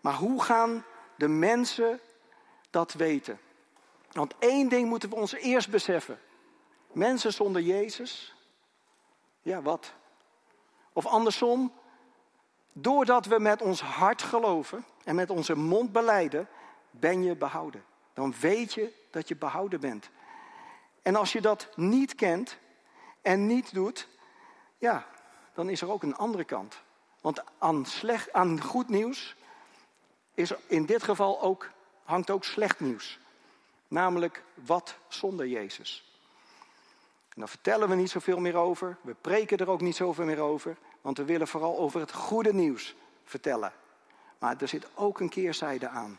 Maar 0.00 0.14
hoe 0.14 0.42
gaan 0.42 0.84
de 1.16 1.28
mensen 1.28 2.00
dat 2.70 2.92
weten? 2.92 3.40
Want 4.12 4.34
één 4.38 4.68
ding 4.68 4.88
moeten 4.88 5.08
we 5.08 5.14
ons 5.14 5.32
eerst 5.32 5.70
beseffen. 5.70 6.20
Mensen 6.92 7.32
zonder 7.32 7.62
Jezus, 7.62 8.34
ja 9.42 9.62
wat? 9.62 9.92
Of 10.92 11.06
andersom, 11.06 11.72
doordat 12.72 13.26
we 13.26 13.38
met 13.38 13.62
ons 13.62 13.80
hart 13.80 14.22
geloven 14.22 14.84
en 15.04 15.14
met 15.14 15.30
onze 15.30 15.56
mond 15.56 15.92
beleiden, 15.92 16.48
ben 16.90 17.22
je 17.22 17.36
behouden. 17.36 17.84
Dan 18.12 18.34
weet 18.40 18.74
je 18.74 18.92
dat 19.10 19.28
je 19.28 19.36
behouden 19.36 19.80
bent. 19.80 20.10
En 21.02 21.16
als 21.16 21.32
je 21.32 21.40
dat 21.40 21.68
niet 21.76 22.14
kent 22.14 22.58
en 23.22 23.46
niet 23.46 23.74
doet, 23.74 24.08
ja, 24.78 25.06
dan 25.54 25.68
is 25.68 25.80
er 25.80 25.90
ook 25.90 26.02
een 26.02 26.16
andere 26.16 26.44
kant. 26.44 26.82
Want 27.20 27.42
aan, 27.58 27.84
slecht, 27.84 28.32
aan 28.32 28.62
goed 28.62 28.88
nieuws 28.88 29.36
is 30.34 30.52
in 30.66 30.86
dit 30.86 31.02
geval 31.02 31.42
ook, 31.42 31.70
hangt 32.04 32.30
ook 32.30 32.44
slecht 32.44 32.80
nieuws. 32.80 33.18
Namelijk 33.88 34.42
wat 34.54 34.96
zonder 35.08 35.46
Jezus. 35.46 36.12
En 37.28 37.40
daar 37.40 37.48
vertellen 37.48 37.88
we 37.88 37.94
niet 37.94 38.10
zoveel 38.10 38.38
meer 38.38 38.56
over. 38.56 38.96
We 39.00 39.14
preken 39.14 39.58
er 39.58 39.70
ook 39.70 39.80
niet 39.80 39.96
zoveel 39.96 40.24
meer 40.24 40.40
over. 40.40 40.76
Want 41.00 41.16
we 41.16 41.24
willen 41.24 41.48
vooral 41.48 41.78
over 41.78 42.00
het 42.00 42.12
goede 42.12 42.54
nieuws 42.54 42.94
vertellen. 43.24 43.72
Maar 44.38 44.56
er 44.60 44.68
zit 44.68 44.86
ook 44.94 45.20
een 45.20 45.28
keerzijde 45.28 45.88
aan. 45.88 46.18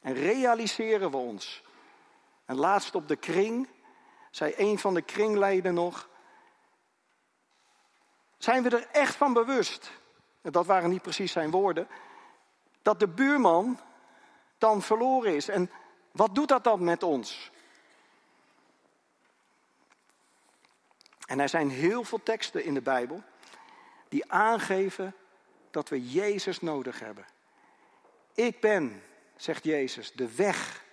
En 0.00 0.14
realiseren 0.14 1.10
we 1.10 1.16
ons. 1.16 1.62
En 2.44 2.56
laatst 2.56 2.94
op 2.94 3.08
de 3.08 3.16
kring 3.16 3.68
zei 4.30 4.54
een 4.56 4.78
van 4.78 4.94
de 4.94 5.02
kringleden 5.02 5.74
nog. 5.74 6.08
Zijn 8.38 8.62
we 8.62 8.70
er 8.70 8.88
echt 8.92 9.16
van 9.16 9.32
bewust? 9.32 9.90
Dat 10.42 10.66
waren 10.66 10.90
niet 10.90 11.02
precies 11.02 11.32
zijn 11.32 11.50
woorden. 11.50 11.88
Dat 12.82 13.00
de 13.00 13.08
buurman 13.08 13.80
dan 14.58 14.82
verloren 14.82 15.34
is. 15.34 15.48
En 15.48 15.70
wat 16.12 16.34
doet 16.34 16.48
dat 16.48 16.64
dan 16.64 16.84
met 16.84 17.02
ons? 17.02 17.50
En 21.26 21.40
er 21.40 21.48
zijn 21.48 21.70
heel 21.70 22.04
veel 22.04 22.22
teksten 22.22 22.64
in 22.64 22.74
de 22.74 22.80
Bijbel 22.80 23.22
die 24.08 24.32
aangeven 24.32 25.14
dat 25.70 25.88
we 25.88 26.10
Jezus 26.10 26.60
nodig 26.60 27.00
hebben. 27.00 27.26
Ik 28.34 28.60
ben, 28.60 29.02
zegt 29.36 29.64
Jezus, 29.64 30.12
de 30.12 30.34
weg, 30.34 30.84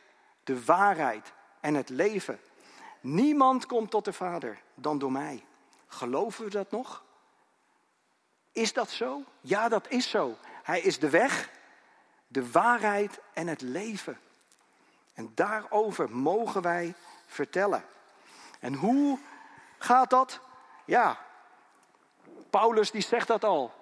de 0.43 0.63
waarheid 0.63 1.33
en 1.59 1.73
het 1.73 1.89
leven. 1.89 2.39
Niemand 3.01 3.65
komt 3.65 3.91
tot 3.91 4.05
de 4.05 4.13
Vader 4.13 4.61
dan 4.73 4.97
door 4.97 5.11
mij. 5.11 5.45
Geloven 5.87 6.43
we 6.43 6.49
dat 6.49 6.71
nog? 6.71 7.04
Is 8.55 8.73
dat 8.73 8.89
zo? 8.89 9.23
Ja, 9.41 9.69
dat 9.69 9.89
is 9.89 10.09
zo. 10.09 10.37
Hij 10.63 10.79
is 10.79 10.99
de 10.99 11.09
weg, 11.09 11.49
de 12.27 12.51
waarheid 12.51 13.19
en 13.33 13.47
het 13.47 13.61
leven. 13.61 14.19
En 15.13 15.31
daarover 15.33 16.09
mogen 16.09 16.61
wij 16.61 16.93
vertellen. 17.25 17.85
En 18.59 18.73
hoe 18.73 19.19
gaat 19.77 20.09
dat? 20.09 20.39
Ja, 20.85 21.17
Paulus 22.49 22.91
die 22.91 23.01
zegt 23.01 23.27
dat 23.27 23.43
al. 23.43 23.73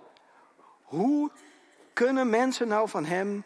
Hoe 0.84 1.32
kunnen 1.94 2.30
mensen 2.30 2.68
nou 2.68 2.90
van 2.90 3.06
hem 3.06 3.44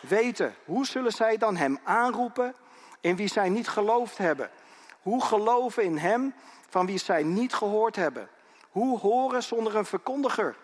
weten? 0.00 0.54
Hoe 0.64 0.86
zullen 0.86 1.12
zij 1.12 1.36
dan 1.36 1.56
hem 1.56 1.78
aanroepen 1.84 2.54
in 3.00 3.16
wie 3.16 3.28
zij 3.28 3.48
niet 3.48 3.68
geloofd 3.68 4.18
hebben? 4.18 4.50
Hoe 5.02 5.24
geloven 5.24 5.82
in 5.82 5.98
hem 5.98 6.34
van 6.68 6.86
wie 6.86 6.98
zij 6.98 7.22
niet 7.22 7.54
gehoord 7.54 7.96
hebben? 7.96 8.28
Hoe 8.70 8.98
horen 8.98 9.42
zonder 9.42 9.76
een 9.76 9.84
verkondiger? 9.84 10.56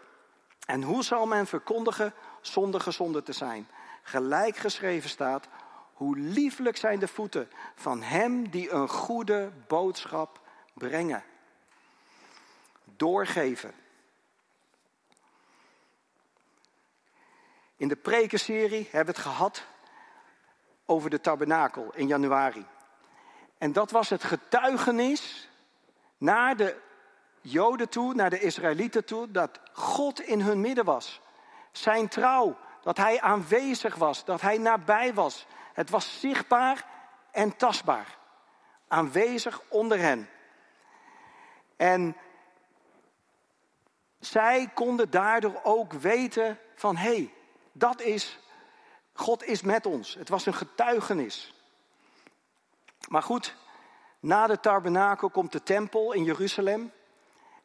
En 0.66 0.82
hoe 0.82 1.04
zal 1.04 1.26
men 1.26 1.46
verkondigen 1.46 2.14
zonder 2.40 2.80
gezonde 2.80 3.23
te 3.23 3.32
zijn? 3.32 3.68
Gelijk 4.02 4.56
geschreven 4.56 5.11
staat, 5.11 5.49
hoe 5.92 6.16
lieflijk 6.16 6.76
zijn 6.76 6.99
de 6.99 7.08
voeten 7.08 7.50
van 7.75 8.02
hem 8.02 8.50
die 8.50 8.70
een 8.70 8.88
goede 8.88 9.52
boodschap 9.66 10.40
brengen. 10.75 11.25
Doorgeven. 12.85 13.75
In 17.76 17.88
de 17.88 17.96
prekenserie 17.96 18.88
hebben 18.90 19.14
we 19.14 19.20
het 19.20 19.30
gehad 19.30 19.66
over 20.87 21.11
de 21.11 21.20
tabernakel 21.20 21.90
in 21.94 22.06
januari. 22.06 22.66
En 23.58 23.73
dat 23.73 23.90
was 23.90 24.11
het 24.11 24.25
getuigenis 24.25 25.49
naar 26.18 26.56
de 26.56 26.85
Joden 27.49 27.88
toe, 27.88 28.15
naar 28.15 28.31
de 28.31 28.41
Israëlieten 28.41 29.05
toe, 29.05 29.31
dat 29.31 29.61
God 29.73 30.21
in 30.21 30.41
hun 30.41 30.61
midden 30.61 30.85
was. 30.85 31.21
Zijn 31.73 32.09
trouw, 32.09 32.57
dat 32.83 32.97
hij 32.97 33.21
aanwezig 33.21 33.95
was, 33.95 34.25
dat 34.25 34.41
hij 34.41 34.59
nabij 34.59 35.15
was. 35.15 35.47
Het 35.73 35.91
was 35.91 36.21
zichtbaar 36.21 36.87
en 37.31 37.57
tastbaar. 37.57 38.19
Aanwezig 38.88 39.62
onder 39.69 39.99
hen. 39.99 40.29
En 41.76 42.17
zij 44.19 44.71
konden 44.75 45.11
daardoor 45.11 45.61
ook 45.62 45.93
weten 45.93 46.59
van 46.75 46.97
hé, 46.97 47.15
hey, 47.15 47.33
Dat 47.73 48.00
is, 48.00 48.38
God 49.12 49.45
is 49.45 49.62
met 49.62 49.87
ons. 49.87 50.15
Het 50.15 50.29
was 50.29 50.47
een 50.47 50.55
getuigenis. 50.55 51.55
Maar 53.09 53.23
goed, 53.23 53.57
na 54.21 54.47
de 54.47 54.61
tabernakel 54.61 55.31
komt 55.31 55.53
de 55.53 55.62
tempel 55.62 56.12
in 56.12 56.25
Jeruzalem. 56.25 56.93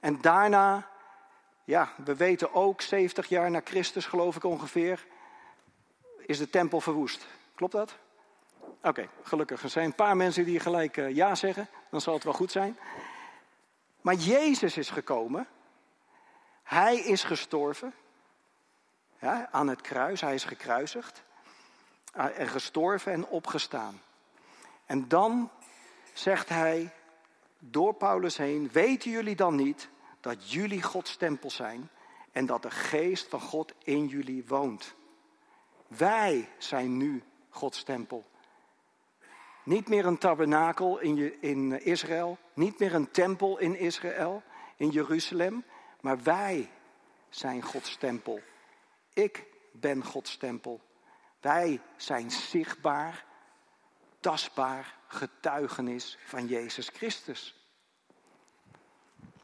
En 0.01 0.22
daarna, 0.22 0.88
ja, 1.63 1.93
we 2.05 2.15
weten 2.15 2.53
ook, 2.53 2.81
70 2.81 3.29
jaar 3.29 3.51
na 3.51 3.62
Christus 3.63 4.05
geloof 4.05 4.36
ik 4.36 4.43
ongeveer, 4.43 5.05
is 6.25 6.38
de 6.38 6.50
tempel 6.50 6.81
verwoest. 6.81 7.27
Klopt 7.55 7.74
dat? 7.74 7.98
Oké, 8.84 9.10
gelukkig. 9.24 9.63
Er 9.63 9.70
zijn 9.70 9.86
een 9.86 9.96
paar 9.96 10.17
mensen 10.17 10.46
die 10.46 10.60
gelijk 10.60 10.98
uh, 10.98 11.15
ja 11.15 11.36
zeggen. 11.36 11.67
Dan 11.89 12.01
zal 12.01 12.13
het 12.13 12.24
wel 12.24 12.34
goed 12.34 12.51
zijn. 12.51 12.77
Maar 14.01 14.13
Jezus 14.13 14.77
is 14.77 14.89
gekomen. 14.89 15.48
Hij 16.63 16.98
is 16.98 17.24
gestorven. 17.24 17.93
Ja, 19.20 19.48
aan 19.51 19.67
het 19.67 19.81
kruis. 19.81 20.22
Hij 20.22 20.34
is 20.34 20.43
gekruisigd. 20.43 21.24
Uh, 22.17 22.39
en 22.39 22.48
gestorven 22.48 23.12
en 23.12 23.27
opgestaan. 23.27 24.01
En 24.86 25.08
dan 25.08 25.51
zegt 26.13 26.50
hij 26.50 26.93
door 27.63 27.94
Paulus 27.94 28.38
heen: 28.38 28.70
Weten 28.72 29.12
jullie 29.12 29.36
dan 29.36 29.56
niet 29.56 29.89
dat 30.20 30.51
jullie 30.51 30.82
Gods 30.82 31.15
tempel 31.15 31.51
zijn 31.51 31.89
en 32.32 32.46
dat 32.46 32.62
de 32.62 32.72
geest 32.72 33.27
van 33.27 33.41
God 33.41 33.74
in 33.84 34.08
jullie 34.08 34.44
woont? 34.48 34.96
Wij 35.88 36.50
zijn 36.58 36.98
nu 36.98 37.24
Gods 37.50 37.84
tempel. 37.84 38.25
Niet 39.63 39.88
meer 39.89 40.06
een 40.06 40.18
tabernakel 40.18 41.00
in, 41.00 41.41
in 41.41 41.84
Israël, 41.84 42.38
niet 42.53 42.80
meer 42.80 42.94
een 42.94 43.12
tempel 43.12 43.58
in 43.58 43.75
Israël, 43.75 44.44
in 44.75 44.89
Jeruzalem, 44.89 45.63
maar 46.01 46.24
wij 46.24 46.70
zijn 47.30 47.62
Gods 47.62 47.96
tempel. 47.96 48.41
Ik 49.13 49.46
ben 49.72 50.03
Gods 50.06 50.38
tempel. 50.38 50.82
Wij 51.41 51.82
zijn 51.96 52.32
zichtbaar, 52.32 53.25
tastbaar 54.22 54.96
getuigenis 55.08 56.18
van 56.25 56.48
Jezus 56.48 56.88
Christus. 56.88 57.56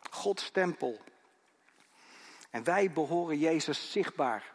Gods 0.09 0.51
tempel. 0.51 0.99
En 2.49 2.63
wij 2.63 2.91
behoren 2.91 3.37
Jezus 3.37 3.91
zichtbaar 3.91 4.51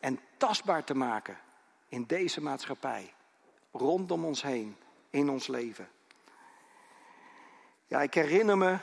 en 0.00 0.20
tastbaar 0.36 0.84
te 0.84 0.94
maken 0.94 1.38
in 1.88 2.04
deze 2.04 2.40
maatschappij, 2.40 3.14
rondom 3.72 4.24
ons 4.24 4.42
heen, 4.42 4.76
in 5.10 5.30
ons 5.30 5.46
leven. 5.46 5.88
Ja, 7.86 8.02
ik 8.02 8.14
herinner 8.14 8.58
me 8.58 8.78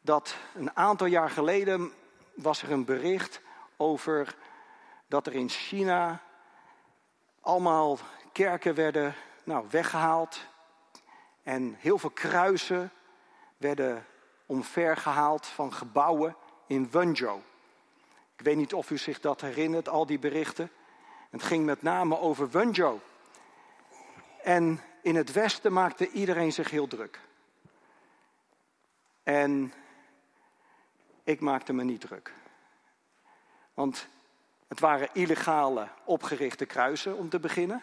dat 0.00 0.36
een 0.54 0.76
aantal 0.76 1.06
jaar 1.06 1.30
geleden 1.30 1.92
was 2.34 2.62
er 2.62 2.70
een 2.70 2.84
bericht 2.84 3.40
over 3.76 4.36
dat 5.06 5.26
er 5.26 5.34
in 5.34 5.48
China 5.48 6.22
allemaal 7.40 7.98
kerken 8.34 8.74
werden 8.74 9.14
nou, 9.44 9.66
weggehaald 9.70 10.40
en 11.42 11.74
heel 11.78 11.98
veel 11.98 12.10
kruisen 12.10 12.92
werden 13.56 14.06
omvergehaald 14.46 15.46
van 15.46 15.72
gebouwen 15.72 16.36
in 16.66 16.90
Wenzhou. 16.90 17.40
Ik 18.36 18.44
weet 18.44 18.56
niet 18.56 18.74
of 18.74 18.90
u 18.90 18.98
zich 18.98 19.20
dat 19.20 19.40
herinnert, 19.40 19.88
al 19.88 20.06
die 20.06 20.18
berichten. 20.18 20.70
Het 21.30 21.42
ging 21.42 21.64
met 21.64 21.82
name 21.82 22.18
over 22.18 22.50
Wenzhou. 22.50 22.98
En 24.42 24.80
in 25.02 25.16
het 25.16 25.32
westen 25.32 25.72
maakte 25.72 26.10
iedereen 26.10 26.52
zich 26.52 26.70
heel 26.70 26.86
druk. 26.86 27.20
En 29.22 29.72
ik 31.24 31.40
maakte 31.40 31.72
me 31.72 31.84
niet 31.84 32.00
druk. 32.00 32.32
Want 33.74 34.06
het 34.68 34.80
waren 34.80 35.08
illegale 35.12 35.88
opgerichte 36.04 36.66
kruisen 36.66 37.16
om 37.16 37.28
te 37.28 37.38
beginnen. 37.38 37.82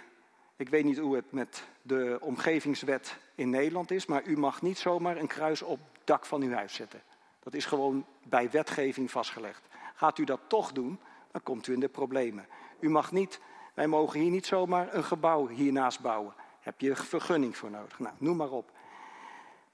Ik 0.61 0.69
weet 0.69 0.83
niet 0.83 0.97
hoe 0.97 1.15
het 1.15 1.31
met 1.31 1.63
de 1.81 2.17
omgevingswet 2.21 3.17
in 3.35 3.50
Nederland 3.50 3.91
is, 3.91 4.05
maar 4.05 4.24
u 4.24 4.37
mag 4.37 4.61
niet 4.61 4.77
zomaar 4.77 5.17
een 5.17 5.27
kruis 5.27 5.61
op 5.61 5.79
het 5.93 6.01
dak 6.03 6.25
van 6.25 6.41
uw 6.41 6.51
huis 6.51 6.74
zetten. 6.74 7.01
Dat 7.39 7.53
is 7.53 7.65
gewoon 7.65 8.05
bij 8.24 8.50
wetgeving 8.50 9.11
vastgelegd. 9.11 9.61
Gaat 9.95 10.17
u 10.17 10.24
dat 10.24 10.39
toch 10.47 10.71
doen, 10.71 11.00
dan 11.31 11.43
komt 11.43 11.67
u 11.67 11.74
in 11.74 11.79
de 11.79 11.89
problemen. 11.89 12.47
U 12.79 12.89
mag 12.89 13.11
niet, 13.11 13.39
wij 13.74 13.87
mogen 13.87 14.19
hier 14.19 14.29
niet 14.29 14.45
zomaar 14.45 14.93
een 14.93 15.03
gebouw 15.03 15.47
hiernaast 15.47 16.00
bouwen. 16.00 16.33
Heb 16.59 16.81
je 16.81 16.95
vergunning 16.95 17.57
voor 17.57 17.71
nodig? 17.71 18.00
Nou, 18.00 18.15
noem 18.17 18.37
maar 18.37 18.51
op. 18.51 18.71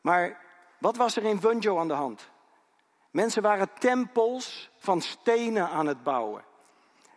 Maar 0.01 0.41
wat 0.77 0.97
was 0.97 1.15
er 1.15 1.23
in 1.23 1.39
Wunjo 1.39 1.79
aan 1.79 1.87
de 1.87 1.93
hand? 1.93 2.29
Mensen 3.11 3.41
waren 3.41 3.73
tempels 3.79 4.69
van 4.77 5.01
stenen 5.01 5.69
aan 5.69 5.87
het 5.87 6.03
bouwen. 6.03 6.43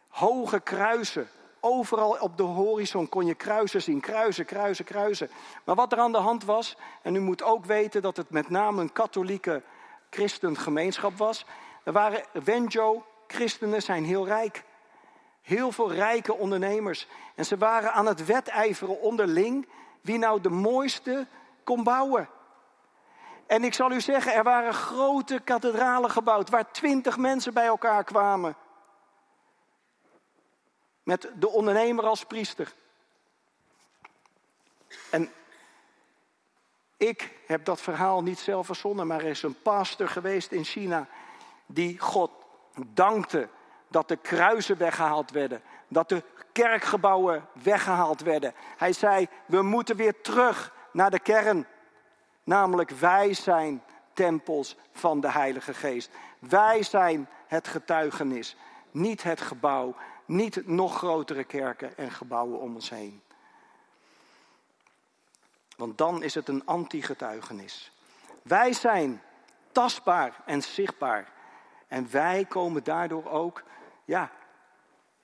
Hoge 0.08 0.60
kruisen. 0.60 1.28
Overal 1.60 2.16
op 2.20 2.36
de 2.36 2.42
horizon 2.42 3.08
kon 3.08 3.26
je 3.26 3.34
kruisen 3.34 3.82
zien. 3.82 4.00
Kruisen, 4.00 4.44
kruisen, 4.44 4.84
kruisen. 4.84 5.30
Maar 5.64 5.74
wat 5.74 5.92
er 5.92 5.98
aan 5.98 6.12
de 6.12 6.18
hand 6.18 6.44
was, 6.44 6.76
en 7.02 7.14
u 7.14 7.20
moet 7.20 7.42
ook 7.42 7.64
weten 7.64 8.02
dat 8.02 8.16
het 8.16 8.30
met 8.30 8.50
name 8.50 8.80
een 8.80 8.92
katholieke 8.92 9.62
christengemeenschap 10.10 11.16
was. 11.16 11.46
Er 11.84 11.92
waren 11.92 12.24
Wenjo, 12.44 13.04
christenen 13.26 13.82
zijn 13.82 14.04
heel 14.04 14.26
rijk. 14.26 14.64
Heel 15.42 15.72
veel 15.72 15.92
rijke 15.92 16.34
ondernemers. 16.34 17.06
En 17.34 17.44
ze 17.44 17.56
waren 17.56 17.92
aan 17.92 18.06
het 18.06 18.26
wedijveren 18.26 19.00
onderling 19.00 19.68
wie 20.00 20.18
nou 20.18 20.40
de 20.40 20.50
mooiste 20.50 21.26
kon 21.64 21.82
bouwen. 21.84 22.28
En 23.46 23.64
ik 23.64 23.74
zal 23.74 23.92
u 23.92 24.00
zeggen, 24.00 24.34
er 24.34 24.42
waren 24.42 24.74
grote 24.74 25.40
kathedralen 25.44 26.10
gebouwd 26.10 26.50
waar 26.50 26.70
twintig 26.70 27.16
mensen 27.16 27.54
bij 27.54 27.66
elkaar 27.66 28.04
kwamen. 28.04 28.56
Met 31.10 31.30
de 31.34 31.48
ondernemer 31.48 32.04
als 32.04 32.24
priester. 32.24 32.72
En 35.10 35.32
ik 36.96 37.32
heb 37.46 37.64
dat 37.64 37.80
verhaal 37.80 38.22
niet 38.22 38.38
zelf 38.38 38.66
verzonnen, 38.66 39.06
maar 39.06 39.20
er 39.20 39.26
is 39.26 39.42
een 39.42 39.62
pastor 39.62 40.08
geweest 40.08 40.52
in 40.52 40.64
China 40.64 41.08
die 41.66 41.98
God 41.98 42.30
dankte 42.86 43.48
dat 43.88 44.08
de 44.08 44.16
kruisen 44.16 44.78
weggehaald 44.78 45.30
werden, 45.30 45.62
dat 45.88 46.08
de 46.08 46.22
kerkgebouwen 46.52 47.46
weggehaald 47.52 48.20
werden. 48.20 48.54
Hij 48.76 48.92
zei, 48.92 49.28
we 49.46 49.62
moeten 49.62 49.96
weer 49.96 50.20
terug 50.20 50.74
naar 50.92 51.10
de 51.10 51.20
kern. 51.20 51.66
Namelijk, 52.44 52.90
wij 52.90 53.34
zijn 53.34 53.82
tempels 54.12 54.76
van 54.92 55.20
de 55.20 55.30
Heilige 55.30 55.74
Geest. 55.74 56.10
Wij 56.38 56.82
zijn 56.82 57.28
het 57.46 57.68
getuigenis, 57.68 58.56
niet 58.90 59.22
het 59.22 59.40
gebouw, 59.40 59.94
niet 60.30 60.66
nog 60.66 60.96
grotere 60.96 61.44
kerken 61.44 61.96
en 61.96 62.10
gebouwen 62.10 62.60
om 62.60 62.74
ons 62.74 62.90
heen. 62.90 63.22
Want 65.76 65.98
dan 65.98 66.22
is 66.22 66.34
het 66.34 66.48
een 66.48 66.66
anti-getuigenis. 66.66 67.92
Wij 68.42 68.72
zijn 68.72 69.22
tastbaar 69.72 70.42
en 70.46 70.62
zichtbaar. 70.62 71.32
En 71.88 72.10
wij 72.10 72.44
komen 72.44 72.84
daardoor 72.84 73.30
ook, 73.30 73.62
ja, 74.04 74.30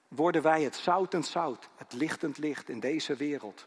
worden 0.09 0.43
wij 0.43 0.63
het 0.63 0.77
zoutend 0.77 1.27
zout, 1.27 1.69
het 1.77 1.93
lichtend 1.93 2.39
licht 2.39 2.69
in 2.69 2.81
deze 2.81 3.15
wereld. 3.15 3.67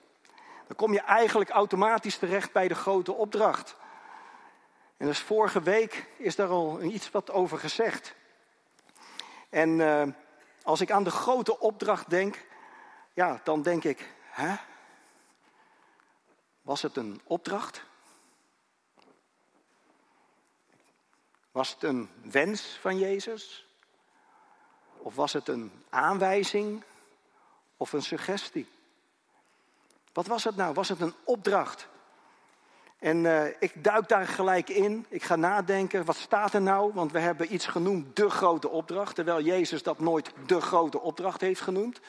Dan 0.67 0.75
kom 0.75 0.93
je 0.93 1.01
eigenlijk 1.01 1.49
automatisch 1.49 2.17
terecht 2.17 2.51
bij 2.51 2.67
de 2.67 2.75
grote 2.75 3.13
opdracht. 3.13 3.75
En 4.97 5.05
dus 5.05 5.19
vorige 5.19 5.61
week 5.61 6.07
is 6.17 6.35
daar 6.35 6.49
al 6.49 6.81
iets 6.81 7.11
wat 7.11 7.31
over 7.31 7.57
gezegd. 7.57 8.15
En 9.49 9.69
uh, 9.69 10.03
als 10.69 10.81
ik 10.81 10.91
aan 10.91 11.03
de 11.03 11.11
grote 11.11 11.59
opdracht 11.59 12.09
denk, 12.09 12.45
ja, 13.13 13.41
dan 13.43 13.61
denk 13.61 13.83
ik, 13.83 14.13
hè? 14.31 14.55
Was 16.61 16.81
het 16.81 16.97
een 16.97 17.21
opdracht? 17.23 17.83
Was 21.51 21.73
het 21.73 21.83
een 21.83 22.09
wens 22.21 22.77
van 22.81 22.97
Jezus? 22.97 23.67
Of 24.97 25.15
was 25.15 25.33
het 25.33 25.47
een 25.47 25.83
aanwijzing 25.89 26.83
of 27.77 27.93
een 27.93 28.03
suggestie? 28.03 28.69
Wat 30.13 30.27
was 30.27 30.43
het 30.43 30.55
nou? 30.55 30.73
Was 30.73 30.89
het 30.89 31.01
een 31.01 31.15
opdracht? 31.23 31.87
En 32.99 33.17
uh, 33.17 33.45
ik 33.59 33.83
duik 33.83 34.07
daar 34.07 34.27
gelijk 34.27 34.69
in. 34.69 35.05
Ik 35.09 35.23
ga 35.23 35.35
nadenken, 35.35 36.05
wat 36.05 36.15
staat 36.15 36.53
er 36.53 36.61
nou? 36.61 36.93
Want 36.93 37.11
we 37.11 37.19
hebben 37.19 37.53
iets 37.53 37.65
genoemd, 37.65 38.15
de 38.15 38.29
grote 38.29 38.69
opdracht. 38.69 39.15
Terwijl 39.15 39.41
Jezus 39.41 39.83
dat 39.83 39.99
nooit 39.99 40.31
de 40.45 40.61
grote 40.61 40.99
opdracht 40.99 41.41
heeft 41.41 41.61
genoemd. 41.61 41.99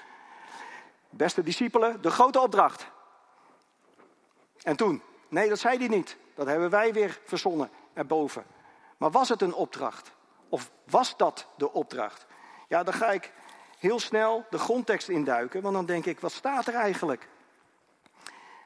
Beste 1.11 1.42
discipelen, 1.42 2.03
de 2.03 2.11
grote 2.11 2.40
opdracht. 2.40 2.87
En 4.62 4.76
toen? 4.76 5.03
Nee, 5.29 5.48
dat 5.48 5.59
zei 5.59 5.79
hij 5.79 5.88
niet. 5.88 6.16
Dat 6.35 6.46
hebben 6.46 6.70
wij 6.70 6.92
weer 6.92 7.20
verzonnen 7.24 7.70
erboven. 7.92 8.44
Maar 8.96 9.11
was 9.11 9.29
het 9.29 9.42
een 9.42 9.55
opdracht? 9.55 10.12
Of 10.48 10.70
was 10.85 11.16
dat 11.16 11.46
de 11.57 11.72
opdracht? 11.72 12.26
Ja, 12.68 12.83
dan 12.83 12.94
ga 12.94 13.11
ik 13.11 13.33
heel 13.79 14.00
snel 14.00 14.46
de 14.50 14.59
grondtekst 14.59 15.09
induiken, 15.09 15.62
want 15.62 15.74
dan 15.74 15.87
denk 15.87 16.07
ik, 16.07 16.20
wat 16.20 16.33
staat 16.33 16.66
er 16.66 16.74
eigenlijk? 16.74 17.29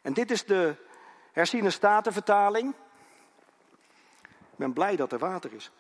En 0.03 0.13
dit 0.13 0.31
is 0.31 0.45
de 0.45 0.77
herziene 1.35 1.71
statenvertaling. 1.71 2.75
Ik 4.23 4.57
ben 4.57 4.73
blij 4.73 4.97
dat 4.97 5.13
er 5.13 5.19
water 5.19 5.53
is. 5.53 5.71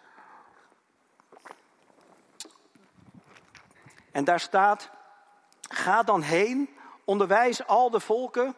En 4.10 4.24
daar 4.24 4.40
staat, 4.40 4.90
ga 5.60 6.02
dan 6.02 6.22
heen, 6.22 6.76
onderwijs 7.04 7.66
al 7.66 7.90
de 7.90 8.00
volken, 8.00 8.54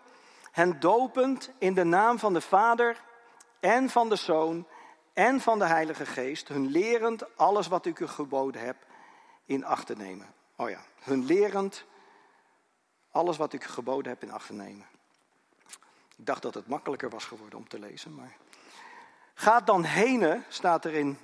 hen 0.50 0.80
dopend 0.80 1.50
in 1.58 1.74
de 1.74 1.84
naam 1.84 2.18
van 2.18 2.32
de 2.32 2.40
Vader 2.40 3.02
en 3.60 3.90
van 3.90 4.08
de 4.08 4.16
Zoon 4.16 4.66
en 5.12 5.40
van 5.40 5.58
de 5.58 5.66
Heilige 5.66 6.06
Geest, 6.06 6.48
hun 6.48 6.66
lerend 6.66 7.36
alles 7.36 7.66
wat 7.66 7.86
ik 7.86 7.98
u 7.98 8.06
geboden 8.06 8.64
heb 8.64 8.76
in 9.44 9.64
acht 9.64 9.86
te 9.86 9.96
nemen. 9.96 10.26
Oh 10.56 10.70
ja, 10.70 10.80
hun 11.02 11.24
lerend 11.24 11.84
alles 13.10 13.36
wat 13.36 13.52
ik 13.52 13.64
u 13.64 13.68
geboden 13.68 14.12
heb 14.12 14.22
in 14.22 14.32
acht 14.32 14.46
te 14.46 14.52
nemen. 14.52 14.86
Ik 16.16 16.26
dacht 16.26 16.42
dat 16.42 16.54
het 16.54 16.66
makkelijker 16.66 17.10
was 17.10 17.24
geworden 17.24 17.58
om 17.58 17.68
te 17.68 17.78
lezen, 17.78 18.14
maar. 18.14 18.36
Gaat 19.34 19.66
dan 19.66 19.84
heen, 19.84 20.44
staat 20.48 20.84
er 20.84 20.94
in, 20.94 21.18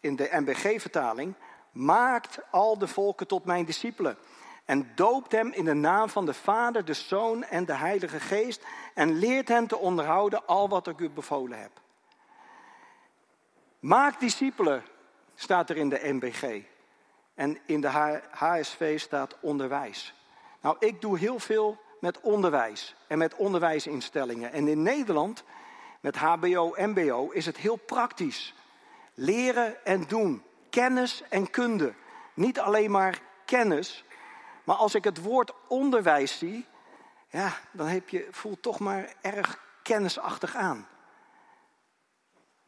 in 0.00 0.16
de 0.16 0.28
MBG-vertaling. 0.32 1.34
Maakt 1.72 2.38
al 2.50 2.78
de 2.78 2.86
volken 2.86 3.26
tot 3.26 3.44
mijn 3.44 3.64
discipelen. 3.64 4.16
En 4.64 4.92
doopt 4.94 5.32
hem 5.32 5.52
in 5.52 5.64
de 5.64 5.74
naam 5.74 6.08
van 6.08 6.26
de 6.26 6.34
Vader, 6.34 6.84
de 6.84 6.94
Zoon 6.94 7.44
en 7.44 7.64
de 7.64 7.74
Heilige 7.74 8.20
Geest. 8.20 8.64
En 8.94 9.18
leert 9.18 9.48
hen 9.48 9.66
te 9.66 9.78
onderhouden 9.78 10.46
al 10.46 10.68
wat 10.68 10.86
ik 10.86 10.98
u 10.98 11.10
bevolen 11.10 11.60
heb. 11.60 11.70
Maak 13.78 14.20
discipelen, 14.20 14.84
staat 15.34 15.70
er 15.70 15.76
in 15.76 15.88
de 15.88 16.00
MBG. 16.02 16.62
En 17.34 17.58
in 17.66 17.80
de 17.80 18.20
HSV 18.30 19.00
staat 19.00 19.36
onderwijs. 19.40 20.14
Nou, 20.60 20.76
ik 20.78 21.00
doe 21.00 21.18
heel 21.18 21.38
veel 21.38 21.80
met 22.02 22.20
onderwijs 22.20 22.94
en 23.06 23.18
met 23.18 23.34
onderwijsinstellingen. 23.34 24.52
En 24.52 24.68
in 24.68 24.82
Nederland, 24.82 25.44
met 26.00 26.16
HBO, 26.16 26.74
MBO, 26.76 27.30
is 27.30 27.46
het 27.46 27.56
heel 27.56 27.76
praktisch. 27.76 28.54
Leren 29.14 29.84
en 29.84 30.06
doen. 30.06 30.42
Kennis 30.70 31.22
en 31.28 31.50
kunde. 31.50 31.94
Niet 32.34 32.60
alleen 32.60 32.90
maar 32.90 33.20
kennis. 33.44 34.04
Maar 34.64 34.76
als 34.76 34.94
ik 34.94 35.04
het 35.04 35.22
woord 35.22 35.52
onderwijs 35.68 36.38
zie, 36.38 36.66
ja, 37.28 37.52
dan 37.72 37.86
heb 37.86 38.08
je, 38.08 38.28
toch 38.60 38.78
maar 38.78 39.14
erg 39.20 39.58
kennisachtig 39.82 40.56
aan. 40.56 40.88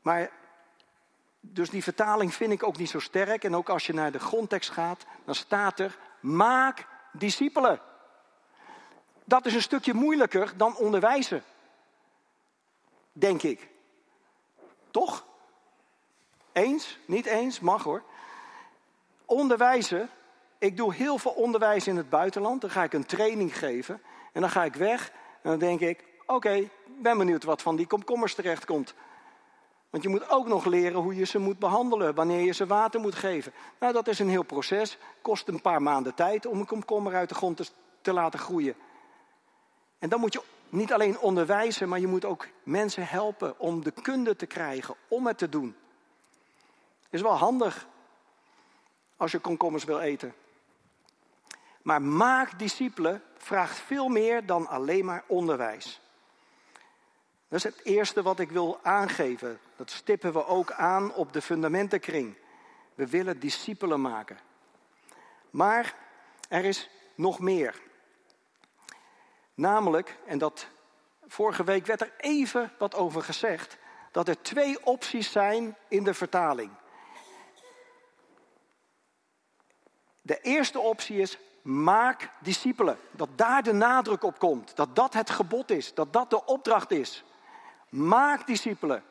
Maar 0.03 0.31
dus 1.41 1.71
die 1.71 1.83
vertaling 1.83 2.35
vind 2.35 2.53
ik 2.53 2.63
ook 2.63 2.77
niet 2.77 2.91
zo 2.91 2.99
sterk. 2.99 3.45
En 3.45 3.57
ook 3.57 3.69
als 3.69 3.87
je 3.87 3.95
naar 3.95 4.13
de 4.13 4.21
grondtekst 4.21 4.71
gaat, 4.71 5.05
dan 5.25 5.35
staat 5.35 5.79
er: 5.81 5.99
maak 6.21 6.87
discipelen. 7.13 7.81
Dat 9.25 9.47
is 9.47 9.55
een 9.55 9.63
stukje 9.63 9.95
moeilijker 9.95 10.53
dan 10.57 10.77
onderwijzen. 10.77 11.43
Denk 13.13 13.43
ik. 13.43 13.69
Toch? 14.91 15.27
Eens? 16.53 16.99
Niet 17.07 17.27
eens? 17.27 17.61
Mag 17.61 17.83
hoor. 17.83 18.03
Onderwijzen. 19.25 20.11
Ik 20.59 20.77
doe 20.77 20.95
heel 20.95 21.19
veel 21.19 21.31
onderwijs 21.31 21.87
in 21.87 21.97
het 21.97 22.09
buitenland. 22.09 22.61
Dan 22.61 22.71
ga 22.71 22.83
ik 22.83 22.93
een 22.93 23.07
training 23.07 23.59
geven. 23.59 24.03
En 24.33 24.41
dan 24.41 24.51
ga 24.51 24.65
ik 24.65 24.75
weg. 24.75 25.11
En 25.43 25.51
dan 25.51 25.59
denk 25.59 25.81
ik: 25.81 26.05
oké, 26.27 26.69
ben 26.87 27.19
benieuwd 27.19 27.45
wat 27.45 27.63
van 27.63 27.77
die 27.77 27.87
komkommers 27.87 28.35
terechtkomt. 28.35 28.95
Want 29.91 30.03
je 30.03 30.09
moet 30.09 30.31
ook 30.31 30.47
nog 30.47 30.65
leren 30.65 31.01
hoe 31.01 31.17
je 31.17 31.25
ze 31.25 31.39
moet 31.39 31.59
behandelen, 31.59 32.15
wanneer 32.15 32.41
je 32.41 32.53
ze 32.53 32.67
water 32.67 33.01
moet 33.01 33.15
geven. 33.15 33.53
Nou, 33.79 33.93
dat 33.93 34.09
is 34.09 34.19
een 34.19 34.29
heel 34.29 34.43
proces. 34.43 34.99
Kost 35.23 35.49
een 35.49 35.61
paar 35.61 35.83
maanden 35.83 36.15
tijd 36.15 36.47
om 36.47 36.59
een 36.59 36.67
komkommer 36.67 37.15
uit 37.15 37.29
de 37.29 37.35
grond 37.35 37.75
te 38.01 38.13
laten 38.13 38.39
groeien. 38.39 38.75
En 40.05 40.11
dan 40.11 40.21
moet 40.21 40.33
je 40.33 40.43
niet 40.69 40.93
alleen 40.93 41.19
onderwijzen, 41.19 41.89
maar 41.89 42.01
je 42.01 42.07
moet 42.07 42.25
ook 42.25 42.47
mensen 42.63 43.07
helpen 43.07 43.59
om 43.59 43.83
de 43.83 43.91
kunde 43.91 44.37
te 44.37 44.47
krijgen 44.47 44.95
om 45.09 45.27
het 45.27 45.39
te 45.39 45.49
doen. 45.49 45.77
Is 47.11 47.23
wel 47.23 47.37
handig 47.37 47.87
als 49.17 49.33
je 49.33 49.39
komkommers 49.39 49.85
wil 49.85 50.01
eten. 50.01 50.35
Maar 51.83 52.03
maak 52.03 52.59
discipelen 52.59 53.23
vraagt 53.37 53.79
veel 53.79 54.09
meer 54.09 54.47
dan 54.47 54.67
alleen 54.67 55.05
maar 55.05 55.25
onderwijs. 55.27 56.01
Dat 57.49 57.59
is 57.59 57.65
het 57.65 57.85
eerste 57.85 58.23
wat 58.23 58.41
ik 58.41 58.51
wil 58.51 58.79
aangeven. 58.83 59.59
Dat 59.77 59.91
stippen 59.91 60.33
we 60.33 60.47
ook 60.47 60.73
aan 60.73 61.15
op 61.15 61.33
de 61.33 61.43
fundamentenkring. 61.43 62.35
We 62.95 63.07
willen 63.07 63.41
discipelen 63.41 64.01
maken. 64.01 64.39
Maar 65.51 65.97
er 66.49 66.65
is 66.65 66.91
nog 67.15 67.39
meer. 67.39 67.84
Namelijk, 69.55 70.19
en 70.27 70.39
dat 70.39 70.67
vorige 71.27 71.65
week 71.65 71.87
werd 71.87 72.01
er 72.01 72.13
even 72.17 72.73
wat 72.79 72.95
over 72.95 73.23
gezegd, 73.23 73.79
dat 74.13 74.29
er 74.29 74.43
twee 74.43 74.87
opties 74.87 75.33
zijn 75.33 75.77
in 75.89 76.05
de 76.05 76.15
vertaling. 76.15 76.71
De 80.23 80.41
eerste 80.41 80.79
optie 80.79 81.21
is 81.21 81.39
maak 81.63 82.31
discipelen. 82.41 82.99
Dat 83.11 83.29
daar 83.35 83.63
de 83.63 83.73
nadruk 83.73 84.23
op 84.23 84.39
komt. 84.39 84.77
Dat 84.77 84.97
dat 84.97 85.15
het 85.15 85.31
gebod 85.31 85.71
is. 85.71 85.95
Dat 85.95 86.13
dat 86.13 86.31
de 86.31 86.45
opdracht 86.45 86.91
is. 86.91 87.25
Maak 87.89 88.47
discipelen. 88.47 89.05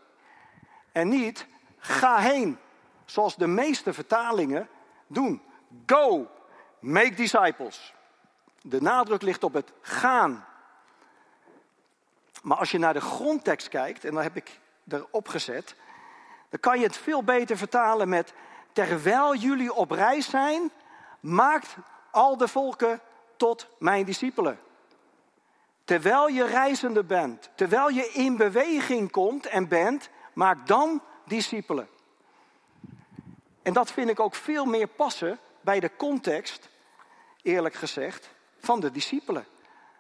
En 0.92 1.08
niet 1.08 1.48
ga 1.78 2.18
heen, 2.18 2.58
zoals 3.06 3.36
de 3.36 3.48
meeste 3.48 3.94
vertalingen 3.94 4.70
doen. 5.08 5.42
Go, 5.86 6.28
make 6.80 7.14
disciples. 7.14 7.94
De 8.66 8.82
nadruk 8.82 9.22
ligt 9.22 9.44
op 9.44 9.54
het 9.54 9.72
gaan. 9.82 10.46
Maar 12.42 12.58
als 12.58 12.72
je 12.72 12.78
naar 12.78 12.94
de 12.94 13.02
grondtekst 13.02 13.68
kijkt, 13.68 14.06
en 14.06 14.14
daar 14.14 14.24
heb 14.24 14.36
ik 14.36 14.60
erop 14.88 15.28
gezet, 15.28 15.76
dan 16.50 16.60
kan 16.60 16.80
je 16.80 16.86
het 16.86 16.98
veel 16.98 17.24
beter 17.24 17.58
vertalen 17.58 18.10
met: 18.10 18.34
Terwijl 18.72 19.36
jullie 19.36 19.74
op 19.74 19.92
reis 19.92 20.30
zijn, 20.30 20.72
maakt 21.20 21.76
al 22.12 22.38
de 22.38 22.48
volken 22.48 23.02
tot 23.38 23.68
mijn 23.80 24.06
discipelen. 24.06 24.60
Terwijl 25.84 26.28
je 26.28 26.46
reizende 26.46 27.04
bent, 27.04 27.50
terwijl 27.56 27.90
je 27.90 28.12
in 28.12 28.38
beweging 28.38 29.12
komt 29.12 29.46
en 29.46 29.68
bent, 29.68 30.10
maak 30.34 30.68
dan 30.68 31.02
discipelen. 31.26 31.88
En 33.62 33.74
dat 33.74 33.92
vind 33.92 34.10
ik 34.10 34.20
ook 34.20 34.36
veel 34.36 34.66
meer 34.66 34.88
passen 34.88 35.40
bij 35.62 35.80
de 35.80 35.96
context, 35.96 36.70
eerlijk 37.42 37.76
gezegd, 37.76 38.30
van 38.64 38.80
de 38.80 38.92
discipelen. 38.92 39.46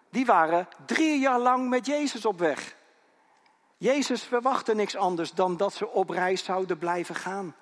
Die 0.09 0.25
waren 0.25 0.67
drie 0.85 1.19
jaar 1.19 1.39
lang 1.39 1.69
met 1.69 1.85
Jezus 1.85 2.25
op 2.25 2.39
weg. 2.39 2.75
Jezus 3.77 4.23
verwachtte 4.23 4.75
niks 4.75 4.95
anders 4.95 5.31
dan 5.31 5.57
dat 5.57 5.73
ze 5.73 5.87
op 5.87 6.09
reis 6.09 6.43
zouden 6.43 6.77
blijven 6.77 7.15
gaan. 7.15 7.55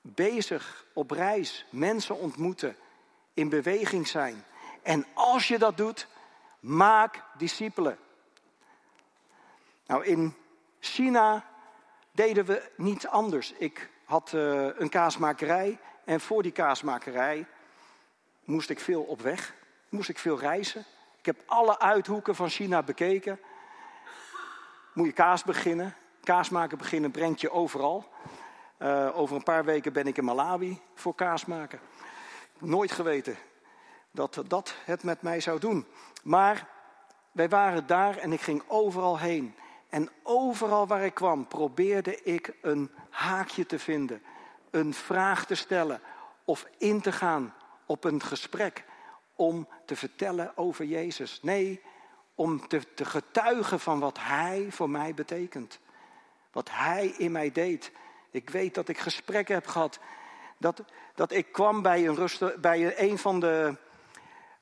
Bezig 0.00 0.86
op 0.92 1.10
reis, 1.10 1.66
mensen 1.70 2.18
ontmoeten, 2.18 2.76
in 3.34 3.48
beweging 3.48 4.08
zijn. 4.08 4.44
En 4.82 5.06
als 5.14 5.48
je 5.48 5.58
dat 5.58 5.76
doet, 5.76 6.08
Maak 6.60 7.22
discipelen. 7.36 7.98
Nou, 9.86 10.04
in 10.04 10.34
China 10.80 11.44
deden 12.12 12.44
we 12.44 12.70
niets 12.76 13.06
anders. 13.06 13.52
Ik 13.52 13.90
had 14.04 14.32
uh, 14.34 14.68
een 14.78 14.88
kaasmakerij 14.88 15.78
en 16.04 16.20
voor 16.20 16.42
die 16.42 16.52
kaasmakerij 16.52 17.46
moest 18.44 18.70
ik 18.70 18.80
veel 18.80 19.02
op 19.02 19.20
weg. 19.20 19.54
Moest 19.88 20.08
ik 20.08 20.18
veel 20.18 20.38
reizen. 20.38 20.84
Ik 21.18 21.26
heb 21.26 21.42
alle 21.46 21.78
uithoeken 21.78 22.34
van 22.34 22.48
China 22.48 22.82
bekeken. 22.82 23.40
Moet 24.94 25.06
je 25.06 25.12
kaas 25.12 25.44
beginnen. 25.44 25.94
Kaas 26.22 26.48
maken 26.48 26.78
beginnen 26.78 27.10
brengt 27.10 27.40
je 27.40 27.50
overal. 27.50 28.08
Uh, 28.78 29.18
over 29.18 29.36
een 29.36 29.42
paar 29.42 29.64
weken 29.64 29.92
ben 29.92 30.06
ik 30.06 30.16
in 30.16 30.24
Malawi 30.24 30.80
voor 30.94 31.14
kaas 31.14 31.44
maken. 31.44 31.80
Nooit 32.58 32.92
geweten 32.92 33.36
dat 34.10 34.42
dat 34.46 34.74
het 34.84 35.02
met 35.02 35.22
mij 35.22 35.40
zou 35.40 35.60
doen. 35.60 35.86
Maar 36.22 36.68
wij 37.32 37.48
waren 37.48 37.86
daar 37.86 38.16
en 38.16 38.32
ik 38.32 38.40
ging 38.40 38.62
overal 38.66 39.18
heen. 39.18 39.54
En 39.88 40.08
overal 40.22 40.86
waar 40.86 41.04
ik 41.04 41.14
kwam 41.14 41.46
probeerde 41.46 42.22
ik 42.22 42.56
een 42.62 42.90
haakje 43.10 43.66
te 43.66 43.78
vinden, 43.78 44.22
een 44.70 44.94
vraag 44.94 45.46
te 45.46 45.54
stellen 45.54 46.00
of 46.44 46.66
in 46.78 47.00
te 47.00 47.12
gaan 47.12 47.54
op 47.86 48.04
een 48.04 48.22
gesprek 48.22 48.84
om 49.38 49.68
te 49.84 49.96
vertellen 49.96 50.52
over 50.56 50.84
Jezus. 50.84 51.38
Nee, 51.42 51.82
om 52.34 52.68
te, 52.68 52.80
getuigen 52.94 53.80
van 53.80 53.98
wat 54.00 54.18
Hij 54.20 54.66
voor 54.70 54.90
mij 54.90 55.14
betekent. 55.14 55.78
Wat 56.52 56.68
Hij 56.70 57.06
in 57.06 57.32
mij 57.32 57.52
deed. 57.52 57.92
Ik 58.30 58.50
weet 58.50 58.74
dat 58.74 58.88
ik 58.88 58.98
gesprekken 58.98 59.54
heb 59.54 59.66
gehad. 59.66 59.98
Dat, 60.58 60.82
dat 61.14 61.32
ik 61.32 61.52
kwam 61.52 61.82
bij 61.82 62.06
een, 62.06 62.28
bij 62.60 62.98
een 62.98 63.18
van 63.18 63.40
de 63.40 63.76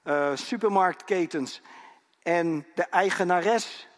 uh, 0.04 0.36
supermarktketens. 0.36 1.60
En 2.22 2.66
de 2.74 2.84
eigenares, 2.84 3.88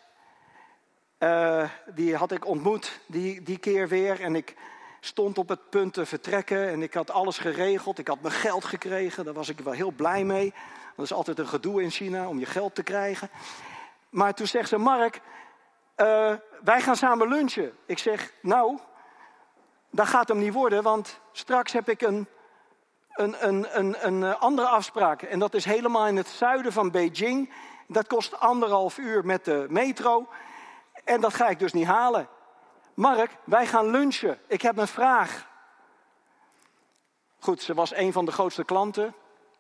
uh, 1.19 1.71
die 1.95 2.17
had 2.17 2.33
ik 2.33 2.47
ontmoet 2.47 3.01
die, 3.07 3.43
die 3.43 3.59
keer 3.59 3.89
weer. 3.89 4.21
En 4.21 4.35
ik 4.37 4.57
stond 5.01 5.39
op 5.39 5.49
het 5.49 5.71
punt 5.71 5.95
te 5.95 6.07
vertrekken 6.07 6.69
en 6.69 6.83
ik 6.83 6.95
had 6.95 7.11
alles 7.11 7.39
geregeld. 7.39 7.99
Ik 7.99 8.09
had 8.09 8.21
mijn 8.21 8.35
geld 8.35 8.65
gekregen, 8.65 9.25
daar 9.25 9.35
was 9.35 9.49
ik 9.49 9.61
wel 9.61 9.73
heel 9.73 9.91
blij 9.91 10.25
mee. 10.25 10.55
Dat 10.97 11.05
is 11.05 11.13
altijd 11.13 11.39
een 11.39 11.49
gedoe 11.49 11.83
in 11.83 11.91
China 11.91 12.29
om 12.29 12.39
je 12.39 12.47
geld 12.47 12.75
te 12.75 12.83
krijgen. 12.83 13.31
Maar 14.11 14.35
toen 14.35 14.47
zegt 14.47 14.69
ze, 14.69 14.79
Mark, 14.79 15.21
uh, 15.97 16.35
wij 16.65 16.81
gaan 16.81 16.97
samen 16.97 17.29
lunchen. 17.29 17.73
Ik 17.87 17.99
zeg, 17.99 18.33
nou, 18.43 18.79
dat 19.91 20.07
gaat 20.07 20.29
hem 20.29 20.39
niet 20.39 20.53
worden, 20.53 20.83
want 20.83 21.21
straks 21.33 21.73
heb 21.73 21.89
ik 21.89 22.01
een 22.03 22.29
een, 23.19 23.47
een, 23.49 23.79
een, 23.79 24.07
een 24.07 24.23
eh, 24.23 24.41
andere 24.41 24.69
afspraak. 24.69 25.23
En 25.23 25.39
dat 25.39 25.55
is 25.55 25.65
helemaal 25.65 26.07
in 26.07 26.17
het 26.17 26.29
zuiden 26.29 26.73
van 26.73 26.91
Beijing. 26.91 27.53
Dat 27.87 28.07
kost 28.07 28.41
anderhalf 28.41 28.99
uur 28.99 29.25
met 29.25 29.45
de 29.45 29.67
metro. 29.69 30.29
En 31.05 31.21
dat 31.21 31.35
ga 31.35 31.49
ik 31.49 31.59
dus 31.59 31.73
niet 31.73 31.87
halen. 31.87 32.29
Mark, 32.99 33.37
wij 33.45 33.67
gaan 33.67 33.91
lunchen. 33.91 34.41
Ik 34.47 34.63
heb 34.63 34.77
een 34.77 34.89
vraag. 34.89 35.49
Goed, 37.39 37.63
ze 37.63 37.75
was 37.75 37.95
een 37.95 38.13
van 38.13 38.25
de 38.25 38.33
grootste 38.33 38.65
klanten. 38.65 39.15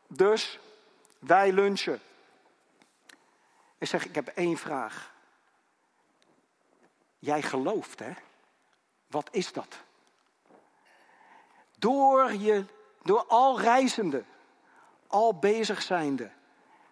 Dus 0.07 0.59
wij 1.19 1.53
lunchen. 1.53 2.01
Ik 3.79 3.89
zeg, 3.89 4.07
ik 4.07 4.15
heb 4.15 4.27
één 4.27 4.57
vraag. 4.57 5.15
Jij 7.19 7.43
gelooft, 7.43 7.99
hè? 7.99 8.13
Wat 9.07 9.29
is 9.31 9.53
dat? 9.53 9.77
Door, 11.79 12.33
je, 12.33 12.65
door 13.03 13.25
al 13.27 13.61
reizende, 13.61 14.25
al 15.07 15.39
bezig 15.39 15.83
zijnde, 15.83 16.31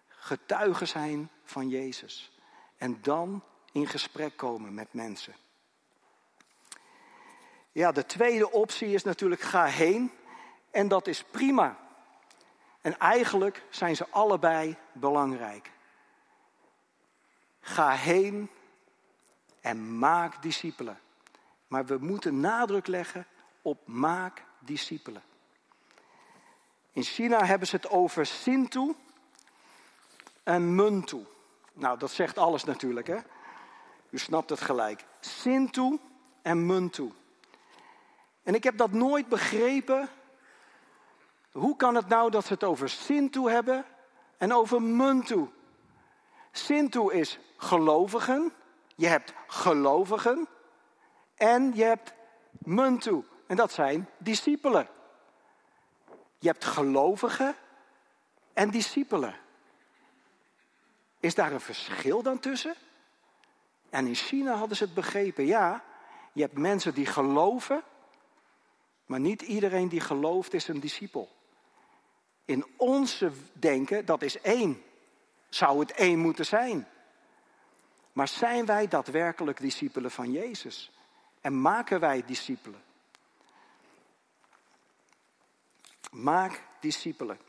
getuigen 0.07 0.87
zijn 0.87 1.29
van 1.43 1.69
Jezus. 1.69 2.31
En 2.77 3.01
dan 3.01 3.43
in 3.71 3.87
gesprek 3.87 4.37
komen 4.37 4.73
met 4.73 4.93
mensen. 4.93 5.35
Ja, 7.77 7.91
de 7.91 8.05
tweede 8.05 8.51
optie 8.51 8.93
is 8.93 9.03
natuurlijk 9.03 9.41
ga 9.41 9.65
heen. 9.65 10.11
En 10.71 10.87
dat 10.87 11.07
is 11.07 11.23
prima. 11.23 11.77
En 12.81 12.99
eigenlijk 12.99 13.63
zijn 13.69 13.95
ze 13.95 14.07
allebei 14.09 14.77
belangrijk. 14.91 15.71
Ga 17.59 17.89
heen 17.91 18.49
en 19.61 19.97
maak 19.99 20.41
discipelen. 20.41 20.99
Maar 21.67 21.85
we 21.85 21.97
moeten 21.97 22.39
nadruk 22.39 22.87
leggen 22.87 23.25
op 23.61 23.87
maak 23.87 24.43
discipelen. 24.59 25.23
In 26.91 27.03
China 27.03 27.45
hebben 27.45 27.67
ze 27.67 27.75
het 27.75 27.89
over 27.89 28.25
Sintu 28.25 28.95
en 30.43 30.75
Muntu. 30.75 31.25
Nou, 31.73 31.99
dat 31.99 32.11
zegt 32.11 32.37
alles 32.37 32.63
natuurlijk, 32.63 33.07
hè? 33.07 33.17
U 34.09 34.17
snapt 34.17 34.49
het 34.49 34.61
gelijk. 34.61 35.05
Sintu 35.19 35.99
en 36.41 36.65
Muntu. 36.65 37.11
En 38.47 38.55
ik 38.55 38.63
heb 38.63 38.77
dat 38.77 38.91
nooit 38.91 39.27
begrepen. 39.27 40.09
Hoe 41.51 41.75
kan 41.75 41.95
het 41.95 42.07
nou 42.07 42.31
dat 42.31 42.45
ze 42.45 42.53
het 42.53 42.63
over 42.63 42.89
Sintu 42.89 43.49
hebben 43.49 43.85
en 44.37 44.53
over 44.53 44.81
Muntu? 44.81 45.49
Sintu 46.51 47.11
is 47.13 47.39
gelovigen. 47.57 48.53
Je 48.95 49.07
hebt 49.07 49.33
gelovigen. 49.47 50.47
En 51.35 51.71
je 51.75 51.83
hebt 51.83 52.13
Muntu. 52.51 53.23
En 53.47 53.55
dat 53.55 53.71
zijn 53.71 54.09
discipelen. 54.17 54.87
Je 56.39 56.47
hebt 56.47 56.65
gelovigen 56.65 57.55
en 58.53 58.69
discipelen. 58.69 59.35
Is 61.19 61.35
daar 61.35 61.51
een 61.51 61.59
verschil 61.59 62.21
dan 62.23 62.39
tussen? 62.39 62.75
En 63.89 64.07
in 64.07 64.15
China 64.15 64.53
hadden 64.53 64.77
ze 64.77 64.83
het 64.83 64.93
begrepen. 64.93 65.45
Ja, 65.45 65.83
je 66.33 66.41
hebt 66.41 66.57
mensen 66.57 66.93
die 66.93 67.05
geloven, 67.05 67.83
maar 69.07 69.19
niet 69.19 69.41
iedereen 69.41 69.89
die 69.89 69.99
gelooft 69.99 70.53
is 70.53 70.67
een 70.67 70.79
discipel. 70.79 71.29
In 72.45 72.65
onze 72.77 73.31
denken, 73.53 74.05
dat 74.05 74.21
is 74.21 74.41
één. 74.41 74.83
Zou 75.49 75.79
het 75.79 75.91
één 75.91 76.19
moeten 76.19 76.45
zijn? 76.45 76.87
Maar 78.13 78.27
zijn 78.27 78.65
wij 78.65 78.87
daadwerkelijk 78.87 79.59
discipelen 79.59 80.11
van 80.11 80.31
Jezus? 80.31 80.91
En 81.41 81.61
maken 81.61 81.99
wij 81.99 82.23
discipelen? 82.25 82.83
Maak 86.11 86.61
discipelen. 86.79 87.39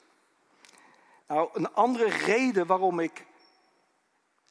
Nou, 1.26 1.50
een 1.52 1.72
andere 1.72 2.08
reden 2.08 2.66
waarom 2.66 3.00
ik 3.00 3.26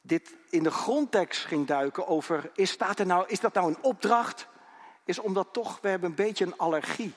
dit 0.02 0.36
in 0.50 0.62
de 0.62 0.70
grondtekst 0.70 1.44
ging 1.44 1.66
duiken 1.66 2.06
over, 2.06 2.50
is, 2.54 2.70
staat 2.70 2.98
er 2.98 3.06
nou, 3.06 3.28
is 3.28 3.40
dat 3.40 3.54
nou 3.54 3.68
een 3.68 3.82
opdracht? 3.82 4.48
Is 5.08 5.18
omdat 5.18 5.48
toch, 5.52 5.80
we 5.80 5.88
hebben 5.88 6.08
een 6.08 6.14
beetje 6.14 6.44
een 6.44 6.58
allergie 6.58 7.12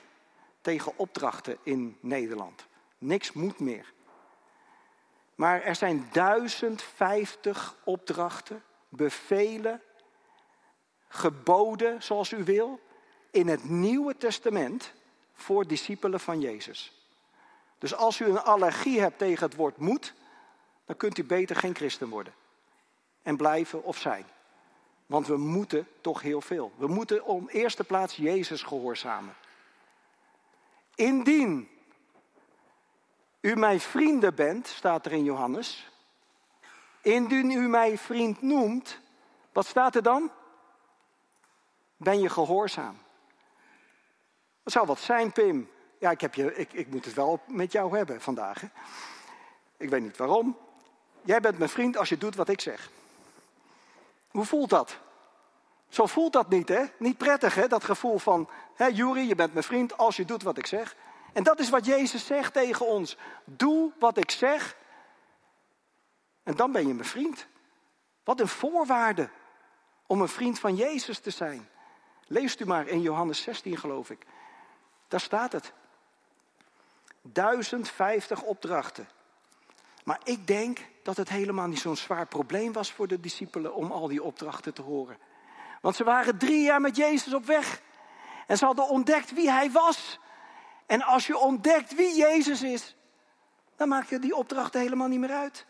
tegen 0.60 0.92
opdrachten 0.96 1.58
in 1.62 1.96
Nederland. 2.00 2.66
Niks 2.98 3.32
moet 3.32 3.58
meer. 3.58 3.92
Maar 5.34 5.62
er 5.62 5.74
zijn 5.74 6.08
1050 6.12 7.76
opdrachten, 7.84 8.62
bevelen, 8.88 9.82
geboden, 11.08 12.02
zoals 12.02 12.32
u 12.32 12.44
wil, 12.44 12.80
in 13.30 13.48
het 13.48 13.64
Nieuwe 13.64 14.16
Testament 14.16 14.92
voor 15.34 15.66
discipelen 15.66 16.20
van 16.20 16.40
Jezus. 16.40 17.06
Dus 17.78 17.94
als 17.94 18.20
u 18.20 18.24
een 18.24 18.42
allergie 18.42 19.00
hebt 19.00 19.18
tegen 19.18 19.46
het 19.46 19.56
woord 19.56 19.76
moet, 19.76 20.14
dan 20.84 20.96
kunt 20.96 21.18
u 21.18 21.24
beter 21.24 21.56
geen 21.56 21.74
christen 21.74 22.08
worden. 22.08 22.34
En 23.22 23.36
blijven 23.36 23.84
of 23.84 23.98
zijn. 23.98 24.24
Want 25.12 25.26
we 25.26 25.36
moeten 25.36 25.88
toch 26.00 26.22
heel 26.22 26.40
veel. 26.40 26.72
We 26.76 26.86
moeten 26.86 27.24
om 27.24 27.48
eerste 27.48 27.84
plaats 27.84 28.16
Jezus 28.16 28.62
gehoorzamen. 28.62 29.34
Indien 30.94 31.68
u 33.40 33.56
mijn 33.56 33.80
vrienden 33.80 34.34
bent, 34.34 34.66
staat 34.66 35.06
er 35.06 35.12
in 35.12 35.24
Johannes. 35.24 35.90
Indien 37.00 37.50
u 37.50 37.68
mij 37.68 37.98
vriend 37.98 38.42
noemt, 38.42 39.00
wat 39.52 39.66
staat 39.66 39.94
er 39.94 40.02
dan? 40.02 40.30
Ben 41.96 42.20
je 42.20 42.28
gehoorzaam? 42.28 42.98
Dat 44.62 44.72
zou 44.72 44.86
wat 44.86 45.00
zijn, 45.00 45.32
Pim. 45.32 45.70
Ja, 45.98 46.10
ik, 46.10 46.20
heb 46.20 46.34
je, 46.34 46.56
ik, 46.56 46.72
ik 46.72 46.88
moet 46.88 47.04
het 47.04 47.14
wel 47.14 47.40
met 47.46 47.72
jou 47.72 47.96
hebben 47.96 48.20
vandaag. 48.20 48.60
Hè? 48.60 48.68
Ik 49.76 49.88
weet 49.88 50.02
niet 50.02 50.16
waarom. 50.16 50.58
Jij 51.22 51.40
bent 51.40 51.58
mijn 51.58 51.70
vriend 51.70 51.96
als 51.96 52.08
je 52.08 52.18
doet 52.18 52.34
wat 52.34 52.48
ik 52.48 52.60
zeg. 52.60 52.90
Hoe 54.32 54.44
voelt 54.44 54.70
dat? 54.70 54.98
Zo 55.88 56.06
voelt 56.06 56.32
dat 56.32 56.48
niet, 56.48 56.68
hè? 56.68 56.84
Niet 56.98 57.18
prettig, 57.18 57.54
hè? 57.54 57.68
Dat 57.68 57.84
gevoel 57.84 58.18
van, 58.18 58.48
hè, 58.74 58.86
Juri, 58.86 59.28
je 59.28 59.34
bent 59.34 59.52
mijn 59.52 59.64
vriend 59.64 59.98
als 59.98 60.16
je 60.16 60.24
doet 60.24 60.42
wat 60.42 60.58
ik 60.58 60.66
zeg. 60.66 60.96
En 61.32 61.42
dat 61.42 61.58
is 61.58 61.70
wat 61.70 61.84
Jezus 61.84 62.26
zegt 62.26 62.52
tegen 62.52 62.86
ons. 62.86 63.16
Doe 63.44 63.92
wat 63.98 64.16
ik 64.16 64.30
zeg. 64.30 64.76
En 66.42 66.56
dan 66.56 66.72
ben 66.72 66.86
je 66.86 66.94
mijn 66.94 67.08
vriend. 67.08 67.46
Wat 68.24 68.40
een 68.40 68.48
voorwaarde 68.48 69.30
om 70.06 70.20
een 70.20 70.28
vriend 70.28 70.58
van 70.58 70.76
Jezus 70.76 71.18
te 71.18 71.30
zijn. 71.30 71.68
Leest 72.26 72.60
u 72.60 72.66
maar 72.66 72.86
in 72.86 73.00
Johannes 73.00 73.42
16, 73.42 73.76
geloof 73.76 74.10
ik. 74.10 74.26
Daar 75.08 75.20
staat 75.20 75.52
het. 75.52 75.72
1050 77.22 78.42
opdrachten. 78.42 79.08
Maar 80.02 80.20
ik 80.24 80.46
denk 80.46 80.78
dat 81.02 81.16
het 81.16 81.28
helemaal 81.28 81.66
niet 81.66 81.78
zo'n 81.78 81.96
zwaar 81.96 82.26
probleem 82.26 82.72
was 82.72 82.92
voor 82.92 83.08
de 83.08 83.20
discipelen 83.20 83.74
om 83.74 83.92
al 83.92 84.08
die 84.08 84.22
opdrachten 84.22 84.74
te 84.74 84.82
horen. 84.82 85.18
Want 85.80 85.96
ze 85.96 86.04
waren 86.04 86.38
drie 86.38 86.62
jaar 86.62 86.80
met 86.80 86.96
Jezus 86.96 87.34
op 87.34 87.44
weg. 87.44 87.82
En 88.46 88.56
ze 88.56 88.64
hadden 88.64 88.88
ontdekt 88.88 89.32
wie 89.32 89.50
hij 89.50 89.70
was. 89.70 90.18
En 90.86 91.02
als 91.02 91.26
je 91.26 91.38
ontdekt 91.38 91.94
wie 91.94 92.16
Jezus 92.16 92.62
is, 92.62 92.96
dan 93.76 93.88
maakt 93.88 94.08
je 94.08 94.18
die 94.18 94.36
opdrachten 94.36 94.80
helemaal 94.80 95.08
niet 95.08 95.20
meer 95.20 95.32
uit. 95.32 95.66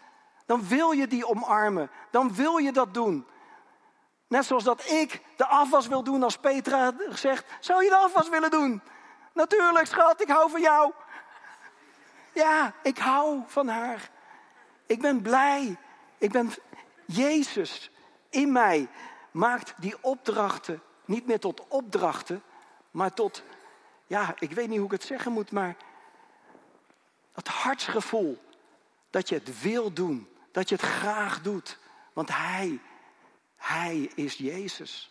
Dan 0.47 0.69
wil 0.69 0.91
je 0.91 1.07
die 1.07 1.27
omarmen. 1.27 1.91
Dan 2.11 2.35
wil 2.35 2.57
je 2.57 2.73
dat 2.73 2.95
doen. 2.95 3.27
Net 4.29 4.45
zoals 4.45 4.65
dat 4.65 4.91
ik 4.91 5.23
de 5.37 5.47
afwas 5.47 5.87
wil 5.87 6.03
doen 6.03 6.23
als 6.23 6.37
Petra 6.37 6.93
zegt, 7.11 7.47
zou 7.61 7.85
je 7.85 7.89
de 7.89 7.97
afwas 7.97 8.29
willen 8.29 8.51
doen? 8.51 8.83
Natuurlijk, 9.35 9.87
schat, 9.87 10.23
ik 10.23 10.29
hou 10.29 10.51
van 10.51 10.61
jou. 10.61 10.93
Ja, 12.33 12.73
ik 12.83 12.99
hou 12.99 13.43
van 13.47 13.69
haar. 13.69 14.11
Ik 14.87 15.01
ben 15.01 15.23
blij. 15.23 15.77
Ik 16.19 16.33
ben 16.33 16.51
Jezus 17.07 17.91
in 18.31 18.53
mij 18.53 18.89
maakt 19.31 19.75
die 19.79 19.95
opdrachten 20.01 20.83
niet 21.05 21.27
meer 21.27 21.39
tot 21.39 21.69
opdrachten, 21.69 22.43
maar 22.91 23.15
tot, 23.15 23.43
ja, 24.07 24.35
ik 24.39 24.53
weet 24.53 24.69
niet 24.69 24.77
hoe 24.77 24.87
ik 24.87 24.93
het 24.93 25.05
zeggen 25.05 25.33
moet, 25.33 25.51
maar 25.51 25.77
dat 27.33 27.49
hartsgevoel 27.49 28.43
dat 29.11 29.29
je 29.29 29.35
het 29.35 29.61
wil 29.61 29.93
doen, 29.93 30.29
dat 30.53 30.69
je 30.69 30.75
het 30.75 30.85
graag 30.85 31.43
doet, 31.43 31.79
want 32.13 32.29
Hij, 32.29 32.81
Hij 33.57 34.11
is 34.15 34.35
Jezus. 34.35 35.11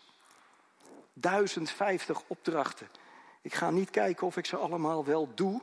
1050 1.12 2.22
opdrachten. 2.26 2.88
Ik 3.42 3.54
ga 3.54 3.70
niet 3.70 3.90
kijken 3.90 4.26
of 4.26 4.36
ik 4.36 4.46
ze 4.46 4.56
allemaal 4.56 5.04
wel 5.04 5.34
doe. 5.34 5.62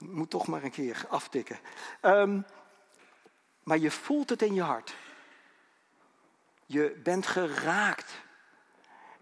Moet 0.00 0.30
toch 0.30 0.46
maar 0.46 0.62
een 0.62 0.70
keer 0.70 1.06
aftikken. 1.08 1.58
Um, 2.02 2.44
maar 3.62 3.78
je 3.78 3.90
voelt 3.90 4.30
het 4.30 4.42
in 4.42 4.54
je 4.54 4.62
hart. 4.62 4.94
Je 6.66 7.00
bent 7.02 7.26
geraakt. 7.26 8.20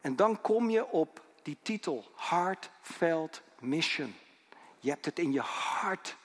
En 0.00 0.16
dan 0.16 0.40
kom 0.40 0.70
je 0.70 0.86
op 0.86 1.24
die 1.42 1.58
titel, 1.62 2.12
Heartfelt 2.16 3.42
Mission. 3.58 4.14
Je 4.78 4.90
hebt 4.90 5.04
het 5.04 5.18
in 5.18 5.32
je 5.32 5.40
hart. 5.40 6.16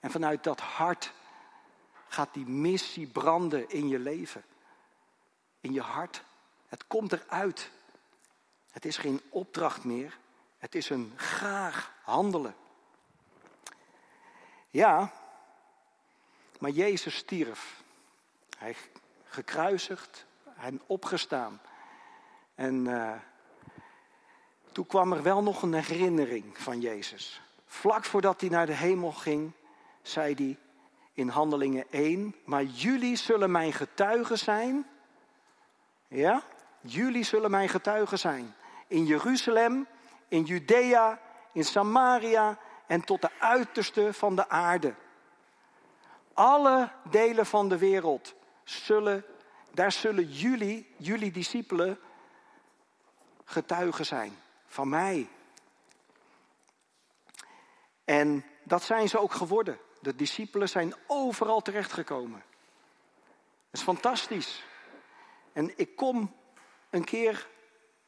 En 0.00 0.10
vanuit 0.10 0.44
dat 0.44 0.60
hart 0.60 1.12
gaat 2.08 2.34
die 2.34 2.46
missie 2.46 3.06
branden 3.06 3.70
in 3.70 3.88
je 3.88 3.98
leven. 3.98 4.44
In 5.60 5.72
je 5.72 5.80
hart. 5.80 6.22
Het 6.68 6.86
komt 6.86 7.12
eruit. 7.12 7.70
Het 8.70 8.84
is 8.84 8.96
geen 8.96 9.20
opdracht 9.28 9.84
meer. 9.84 10.18
Het 10.58 10.74
is 10.74 10.90
een 10.90 11.12
graag 11.16 11.92
handelen. 12.02 12.54
Ja, 14.70 15.12
maar 16.58 16.70
Jezus 16.70 17.16
stierf. 17.16 17.82
Hij 18.58 18.76
gekruisigd 19.24 20.26
en 20.56 20.80
opgestaan. 20.86 21.60
En 22.54 22.74
uh, 22.74 23.12
toen 24.72 24.86
kwam 24.86 25.12
er 25.12 25.22
wel 25.22 25.42
nog 25.42 25.62
een 25.62 25.74
herinnering 25.74 26.58
van 26.58 26.80
Jezus. 26.80 27.40
Vlak 27.66 28.04
voordat 28.04 28.40
hij 28.40 28.50
naar 28.50 28.66
de 28.66 28.74
hemel 28.74 29.12
ging, 29.12 29.52
zei 30.02 30.34
hij 30.34 30.58
in 31.12 31.28
Handelingen 31.28 31.84
1, 31.90 32.34
maar 32.44 32.62
jullie 32.64 33.16
zullen 33.16 33.50
mijn 33.50 33.72
getuigen 33.72 34.38
zijn. 34.38 34.86
Ja, 36.08 36.42
jullie 36.80 37.24
zullen 37.24 37.50
mijn 37.50 37.68
getuigen 37.68 38.18
zijn. 38.18 38.54
In 38.86 39.04
Jeruzalem, 39.04 39.86
in 40.28 40.42
Judea, 40.42 41.20
in 41.52 41.64
Samaria 41.64 42.58
en 42.88 43.04
tot 43.04 43.20
de 43.20 43.30
uiterste 43.38 44.12
van 44.12 44.36
de 44.36 44.48
aarde. 44.48 44.94
Alle 46.32 46.92
delen 47.10 47.46
van 47.46 47.68
de 47.68 47.78
wereld 47.78 48.34
zullen, 48.64 49.24
daar 49.70 49.92
zullen 49.92 50.24
jullie, 50.24 50.94
jullie 50.96 51.30
discipelen, 51.30 51.98
getuigen 53.44 54.06
zijn 54.06 54.38
van 54.66 54.88
mij. 54.88 55.28
En 58.04 58.44
dat 58.62 58.82
zijn 58.82 59.08
ze 59.08 59.18
ook 59.18 59.32
geworden. 59.32 59.78
De 60.00 60.14
discipelen 60.14 60.68
zijn 60.68 60.94
overal 61.06 61.60
terechtgekomen. 61.60 62.42
Dat 63.70 63.80
is 63.80 63.82
fantastisch. 63.82 64.64
En 65.52 65.78
ik 65.78 65.96
kom 65.96 66.36
een 66.90 67.04
keer, 67.04 67.48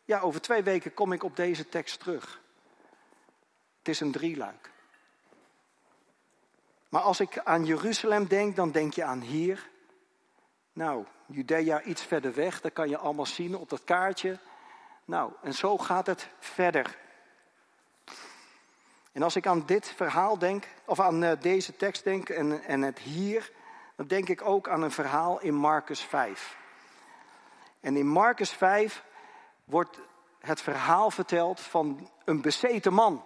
ja, 0.04 0.20
over 0.20 0.40
twee 0.40 0.62
weken 0.62 0.94
kom 0.94 1.12
ik 1.12 1.22
op 1.22 1.36
deze 1.36 1.68
tekst 1.68 2.00
terug. 2.00 2.40
Het 3.80 3.88
is 3.88 4.00
een 4.00 4.12
drieluik. 4.12 4.70
Maar 6.88 7.02
als 7.02 7.20
ik 7.20 7.38
aan 7.38 7.64
Jeruzalem 7.64 8.28
denk, 8.28 8.56
dan 8.56 8.70
denk 8.70 8.94
je 8.94 9.04
aan 9.04 9.20
hier. 9.20 9.68
Nou, 10.72 11.04
Judea 11.26 11.82
iets 11.82 12.02
verder 12.02 12.34
weg, 12.34 12.60
dat 12.60 12.72
kan 12.72 12.88
je 12.88 12.96
allemaal 12.96 13.26
zien 13.26 13.56
op 13.56 13.68
dat 13.68 13.84
kaartje. 13.84 14.38
Nou, 15.04 15.32
en 15.42 15.54
zo 15.54 15.78
gaat 15.78 16.06
het 16.06 16.28
verder. 16.38 16.98
En 19.12 19.22
als 19.22 19.36
ik 19.36 19.46
aan 19.46 19.66
dit 19.66 19.92
verhaal 19.96 20.38
denk, 20.38 20.68
of 20.84 21.00
aan 21.00 21.22
eh, 21.22 21.40
deze 21.40 21.76
tekst 21.76 22.04
denk 22.04 22.28
en, 22.28 22.62
en 22.62 22.82
het 22.82 22.98
hier, 22.98 23.52
dan 23.96 24.06
denk 24.06 24.28
ik 24.28 24.42
ook 24.42 24.68
aan 24.68 24.82
een 24.82 24.90
verhaal 24.90 25.40
in 25.40 25.54
Marcus 25.54 26.00
5. 26.00 26.56
En 27.80 27.96
in 27.96 28.06
Marcus 28.06 28.50
5 28.50 29.04
wordt 29.64 30.00
het 30.38 30.60
verhaal 30.60 31.10
verteld 31.10 31.60
van 31.60 32.10
een 32.24 32.40
bezeten 32.40 32.92
man. 32.92 33.24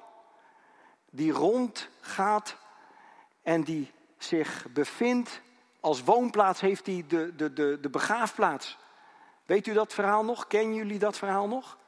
Die 1.14 1.32
rondgaat 1.32 2.56
en 3.42 3.62
die 3.62 3.92
zich 4.18 4.66
bevindt, 4.70 5.40
als 5.80 6.04
woonplaats 6.04 6.60
heeft 6.60 6.86
hij 6.86 7.04
de, 7.08 7.36
de, 7.36 7.52
de, 7.52 7.78
de 7.80 7.90
begraafplaats. 7.90 8.78
Weet 9.46 9.66
u 9.66 9.72
dat 9.72 9.94
verhaal 9.94 10.24
nog? 10.24 10.46
Kennen 10.46 10.74
jullie 10.74 10.98
dat 10.98 11.18
verhaal 11.18 11.48
nog? 11.48 11.78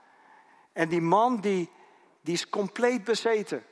En 0.73 0.89
die 0.89 1.01
man 1.01 1.41
die, 1.41 1.71
die 2.21 2.35
is 2.35 2.49
compleet 2.49 3.05
bezeten. 3.05 3.65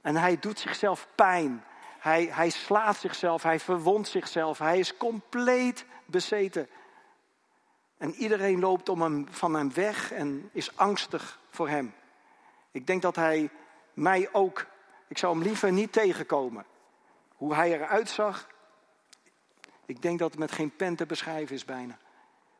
En 0.00 0.16
hij 0.16 0.38
doet 0.38 0.58
zichzelf 0.58 1.08
pijn. 1.14 1.64
Hij, 1.98 2.24
hij 2.24 2.50
slaat 2.50 2.96
zichzelf, 2.96 3.42
hij 3.42 3.60
verwondt 3.60 4.08
zichzelf. 4.08 4.58
Hij 4.58 4.78
is 4.78 4.96
compleet 4.96 5.84
bezeten. 6.06 6.68
En 7.98 8.14
iedereen 8.14 8.60
loopt 8.60 8.88
om 8.88 9.02
hem, 9.02 9.26
van 9.30 9.54
hem 9.54 9.74
weg 9.74 10.12
en 10.12 10.50
is 10.52 10.76
angstig 10.76 11.40
voor 11.50 11.68
hem. 11.68 11.94
Ik 12.70 12.86
denk 12.86 13.02
dat 13.02 13.16
hij 13.16 13.50
mij 13.92 14.28
ook, 14.32 14.66
ik 15.08 15.18
zou 15.18 15.34
hem 15.34 15.42
liever 15.42 15.72
niet 15.72 15.92
tegenkomen. 15.92 16.66
Hoe 17.36 17.54
hij 17.54 17.72
eruit 17.72 18.08
zag, 18.08 18.48
ik 19.86 20.02
denk 20.02 20.18
dat 20.18 20.30
het 20.30 20.38
met 20.38 20.52
geen 20.52 20.76
pen 20.76 20.96
te 20.96 21.06
beschrijven 21.06 21.54
is 21.54 21.64
bijna. 21.64 21.98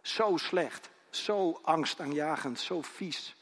Zo 0.00 0.36
slecht, 0.36 0.90
zo 1.10 1.58
angstaanjagend, 1.62 2.60
zo 2.60 2.82
vies. 2.82 3.36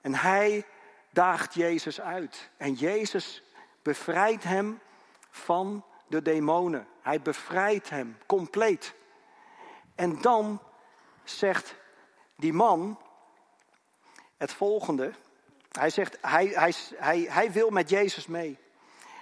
En 0.00 0.14
hij 0.14 0.66
daagt 1.10 1.54
Jezus 1.54 2.00
uit. 2.00 2.50
En 2.56 2.72
Jezus 2.72 3.42
bevrijdt 3.82 4.44
hem 4.44 4.80
van 5.30 5.84
de 6.06 6.22
demonen. 6.22 6.86
Hij 7.00 7.20
bevrijdt 7.20 7.90
hem 7.90 8.18
compleet. 8.26 8.94
En 9.94 10.20
dan 10.20 10.62
zegt 11.24 11.74
die 12.36 12.52
man 12.52 12.98
het 14.36 14.52
volgende. 14.52 15.12
Hij 15.78 15.90
zegt, 15.90 16.18
hij, 16.20 16.46
hij, 16.46 16.74
hij, 16.96 17.26
hij 17.28 17.52
wil 17.52 17.70
met 17.70 17.88
Jezus 17.88 18.26
mee. 18.26 18.58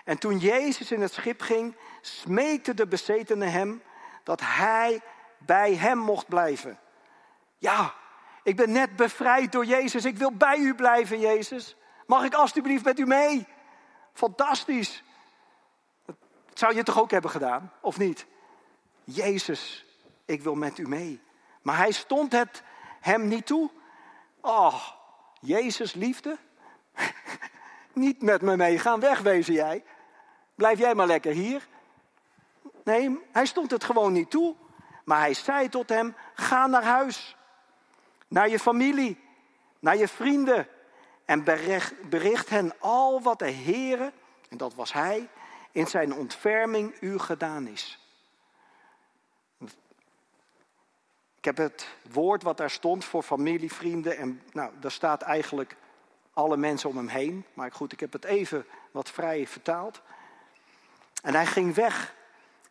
En 0.05 0.19
toen 0.19 0.39
Jezus 0.39 0.93
in 0.93 1.01
het 1.01 1.13
schip 1.13 1.41
ging, 1.41 1.77
smeekte 2.01 2.75
de 2.75 2.87
bezetene 2.87 3.47
hem 3.47 3.83
dat 4.23 4.41
hij 4.41 5.01
bij 5.39 5.75
hem 5.75 5.99
mocht 5.99 6.29
blijven. 6.29 6.79
Ja, 7.59 7.95
ik 8.43 8.57
ben 8.57 8.73
net 8.73 8.97
bevrijd 8.97 9.53
door 9.53 9.65
Jezus. 9.65 10.05
Ik 10.05 10.17
wil 10.17 10.33
bij 10.33 10.59
u 10.59 10.75
blijven, 10.75 11.21
Jezus. 11.21 11.77
Mag 12.07 12.25
ik 12.25 12.35
alstublieft 12.35 12.85
met 12.85 12.99
u 12.99 13.07
mee? 13.07 13.47
Fantastisch. 14.13 15.03
Dat 16.05 16.17
zou 16.55 16.75
je 16.75 16.83
toch 16.83 17.01
ook 17.01 17.11
hebben 17.11 17.31
gedaan, 17.31 17.73
of 17.81 17.99
niet? 17.99 18.27
Jezus, 19.05 19.87
ik 20.25 20.43
wil 20.43 20.55
met 20.55 20.79
u 20.79 20.89
mee. 20.89 21.23
Maar 21.63 21.77
hij 21.77 21.93
stond 21.93 22.33
het 22.33 22.63
hem 23.01 23.29
niet 23.29 23.47
toe. 23.47 23.71
Oh, 24.41 24.83
Jezus 25.45 25.95
liefde? 25.95 26.39
niet 27.93 28.23
met 28.23 28.43
me 28.43 28.57
meegaan, 28.57 29.01
wegwezen 29.01 29.55
jij. 29.55 29.85
Blijf 30.55 30.79
jij 30.79 30.95
maar 30.95 31.07
lekker 31.07 31.33
hier. 31.33 31.69
Nee, 32.85 33.21
hij 33.33 33.47
stond 33.47 33.71
het 33.71 33.85
gewoon 33.85 34.13
niet 34.13 34.31
toe. 34.31 34.55
Maar 35.05 35.19
hij 35.19 35.35
zei 35.35 35.69
tot 35.69 35.89
hem: 35.89 36.15
Ga 36.35 36.67
naar 36.67 36.85
huis. 36.85 37.37
Naar 38.29 38.49
je 38.49 38.59
familie. 38.59 39.21
Naar 39.79 39.97
je 39.97 40.09
vrienden. 40.09 40.69
En 41.25 41.45
bericht, 41.45 42.09
bericht 42.09 42.49
hen 42.49 42.73
al 42.79 43.23
wat 43.23 43.39
de 43.39 43.51
Heere, 43.51 44.13
en 44.49 44.57
dat 44.57 44.75
was 44.75 44.93
hij, 44.93 45.29
in 45.73 45.87
zijn 45.87 46.15
ontferming 46.15 46.95
u 47.01 47.19
gedaan 47.19 47.67
is. 47.67 48.02
Ik 51.43 51.57
heb 51.57 51.73
het 51.73 51.89
woord 52.13 52.43
wat 52.43 52.57
daar 52.57 52.71
stond 52.71 53.05
voor 53.05 53.23
familie, 53.23 53.73
vrienden. 53.73 54.17
En 54.17 54.43
nou, 54.53 54.73
daar 54.81 54.91
staat 54.91 55.23
eigenlijk 55.23 55.77
alle 56.33 56.57
mensen 56.57 56.89
om 56.89 56.97
hem 56.97 57.09
heen. 57.09 57.45
Maar 57.55 57.73
goed, 57.73 57.93
ik 57.93 58.01
heb 58.01 58.13
het 58.13 58.25
even 58.25 58.67
wat 58.91 59.11
vrij 59.11 59.47
vertaald. 59.47 60.01
En 61.23 61.35
hij 61.35 61.47
ging 61.47 61.75
weg 61.75 62.15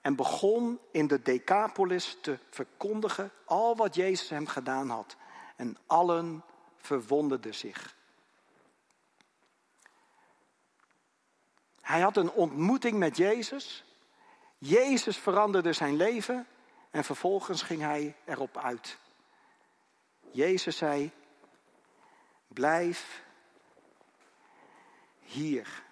en 0.02 0.16
begon 0.16 0.80
in 0.92 1.08
de 1.08 1.22
Decapolis 1.22 2.18
te 2.22 2.38
verkondigen 2.50 3.32
al 3.46 3.76
wat 3.76 3.96
Jezus 3.96 4.30
hem 4.30 4.48
gedaan 4.48 4.90
had. 4.90 5.16
En 5.56 5.78
allen 5.86 6.44
verwonderden 6.78 7.56
zich. 7.56 7.96
Hij 11.82 12.02
had 12.02 12.18
een 12.18 12.32
ontmoeting 12.32 12.98
met 12.98 13.18
Jezus. 13.18 13.84
Jezus 14.58 15.18
veranderde 15.18 15.74
zijn 15.74 15.96
leven 15.96 16.48
en 16.92 17.04
vervolgens 17.04 17.62
ging 17.62 17.82
hij 17.82 18.16
erop 18.26 18.58
uit. 18.58 18.98
Jezus 20.32 20.78
zei: 20.78 21.12
Blijf 22.48 23.24
hier. 25.20 25.84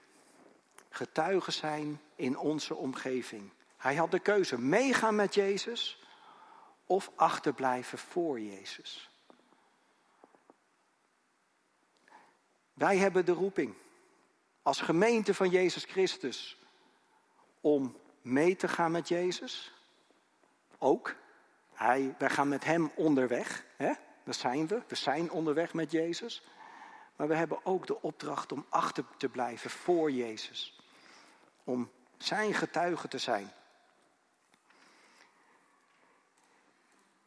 Getuigen 0.90 1.54
zijn 1.54 2.02
in 2.16 2.38
onze 2.38 2.76
omgeving. 2.76 3.52
Hij 3.78 3.96
had 3.96 4.12
de 4.12 4.20
keuze: 4.20 4.58
meegaan 4.60 5.16
met 5.16 5.34
Jezus 5.34 6.04
of 6.86 7.12
achterblijven 7.16 7.98
voor 7.98 8.40
Jezus. 8.40 9.10
Wij 12.74 12.98
hebben 12.98 13.26
de 13.26 13.32
roeping 13.32 13.76
als 14.62 14.82
gemeente 14.82 15.34
van 15.34 15.50
Jezus 15.50 15.84
Christus 15.84 16.58
om 17.62 17.98
mee 18.22 18.56
te 18.56 18.68
gaan 18.68 18.92
met 18.92 19.08
Jezus. 19.08 19.79
Ook. 20.80 21.16
Hij, 21.74 22.16
wij 22.18 22.30
gaan 22.30 22.48
met 22.48 22.64
Hem 22.64 22.92
onderweg. 22.96 23.64
Hè? 23.76 23.92
Dat 24.24 24.36
zijn 24.36 24.68
we. 24.68 24.82
We 24.88 24.96
zijn 24.96 25.32
onderweg 25.32 25.74
met 25.74 25.92
Jezus. 25.92 26.44
Maar 27.16 27.28
we 27.28 27.36
hebben 27.36 27.66
ook 27.66 27.88
de 27.88 28.02
opdracht 28.02 28.52
om 28.52 28.66
achter 28.70 29.04
te 29.18 29.30
blijven 29.30 29.70
voor 29.70 30.12
Jezus. 30.12 30.80
Om 31.64 31.92
Zijn 32.18 32.54
getuige 32.54 33.08
te 33.08 33.18
zijn. 33.18 33.52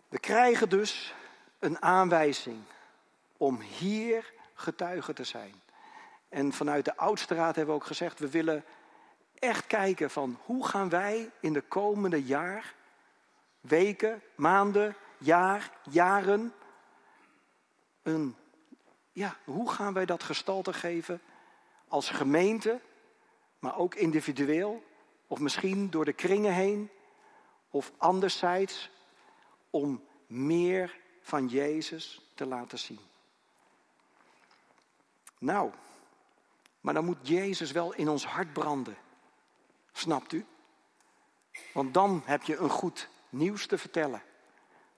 We 0.08 0.18
krijgen 0.18 0.68
dus 0.68 1.14
een 1.58 1.82
aanwijzing 1.82 2.62
om 3.36 3.60
hier 3.60 4.32
getuige 4.54 5.12
te 5.12 5.24
zijn. 5.24 5.62
En 6.28 6.52
vanuit 6.52 6.84
de 6.84 6.96
oudste 6.96 7.34
raad 7.34 7.56
hebben 7.56 7.74
we 7.74 7.80
ook 7.80 7.86
gezegd, 7.86 8.18
we 8.18 8.30
willen 8.30 8.64
echt 9.38 9.66
kijken 9.66 10.10
van 10.10 10.38
hoe 10.44 10.66
gaan 10.66 10.88
wij 10.88 11.30
in 11.40 11.52
de 11.52 11.60
komende 11.60 12.24
jaar, 12.24 12.74
weken, 13.62 14.22
maanden, 14.34 14.96
jaar, 15.18 15.72
jaren, 15.90 16.54
een, 18.02 18.36
ja, 19.12 19.36
hoe 19.44 19.70
gaan 19.70 19.92
wij 19.92 20.04
dat 20.04 20.22
gestalte 20.22 20.72
geven 20.72 21.20
als 21.88 22.10
gemeente, 22.10 22.80
maar 23.58 23.76
ook 23.76 23.94
individueel, 23.94 24.82
of 25.26 25.38
misschien 25.38 25.90
door 25.90 26.04
de 26.04 26.12
kringen 26.12 26.52
heen, 26.52 26.90
of 27.70 27.92
anderzijds 27.96 28.90
om 29.70 30.04
meer 30.26 30.98
van 31.20 31.48
Jezus 31.48 32.30
te 32.34 32.46
laten 32.46 32.78
zien. 32.78 33.00
Nou, 35.38 35.70
maar 36.80 36.94
dan 36.94 37.04
moet 37.04 37.28
Jezus 37.28 37.72
wel 37.72 37.94
in 37.94 38.08
ons 38.08 38.26
hart 38.26 38.52
branden. 38.52 38.96
Snapt 39.92 40.32
u? 40.32 40.46
Want 41.72 41.94
dan 41.94 42.22
heb 42.24 42.42
je 42.42 42.56
een 42.56 42.70
goed 42.70 43.08
nieuws 43.32 43.66
te 43.66 43.78
vertellen. 43.78 44.22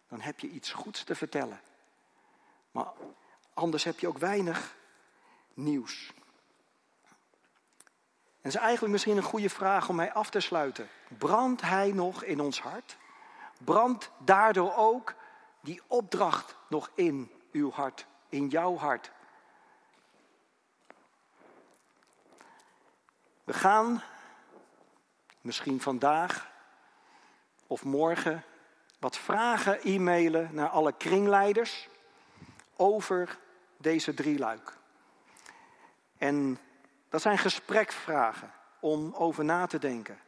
Dan 0.09 0.21
heb 0.21 0.41
je 0.41 0.49
iets 0.49 0.73
goeds 0.73 1.05
te 1.05 1.15
vertellen. 1.15 1.61
Maar 2.71 2.93
anders 3.55 3.85
heb 3.85 3.99
je 3.99 4.09
ook 4.09 4.19
weinig 4.19 4.75
nieuws. 5.55 6.13
En 8.41 8.51
is 8.51 8.55
eigenlijk 8.55 8.93
misschien 8.93 9.17
een 9.17 9.23
goede 9.23 9.51
vraag 9.51 9.89
om 9.89 9.97
mij 9.97 10.13
af 10.13 10.31
te 10.31 10.41
sluiten. 10.41 10.89
Brandt 11.19 11.61
hij 11.61 11.93
nog 11.93 12.25
in 12.25 12.41
ons 12.41 12.61
hart? 12.61 12.97
Brandt 13.59 14.11
daardoor 14.19 14.75
ook 14.77 15.15
die 15.61 15.83
opdracht 15.87 16.57
nog 16.69 16.91
in 16.95 17.31
uw 17.53 17.71
hart, 17.71 18.07
in 18.29 18.49
jouw 18.49 18.77
hart? 18.77 19.11
We 23.45 23.53
gaan 23.53 24.03
misschien 25.41 25.81
vandaag 25.81 26.53
of 27.75 27.85
morgen 27.85 28.45
wat 28.99 29.17
vragen 29.17 29.79
e-mailen 29.83 30.49
naar 30.53 30.69
alle 30.69 30.93
kringleiders 30.93 31.89
over 32.77 33.39
deze 33.77 34.15
drie 34.15 34.39
luik. 34.39 34.77
En 36.19 36.59
dat 37.09 37.23
zijn 37.23 37.39
gesprekvragen 37.39 38.53
om 38.81 39.15
over 39.15 39.45
na 39.45 39.67
te 39.67 39.79
denken. 39.79 40.19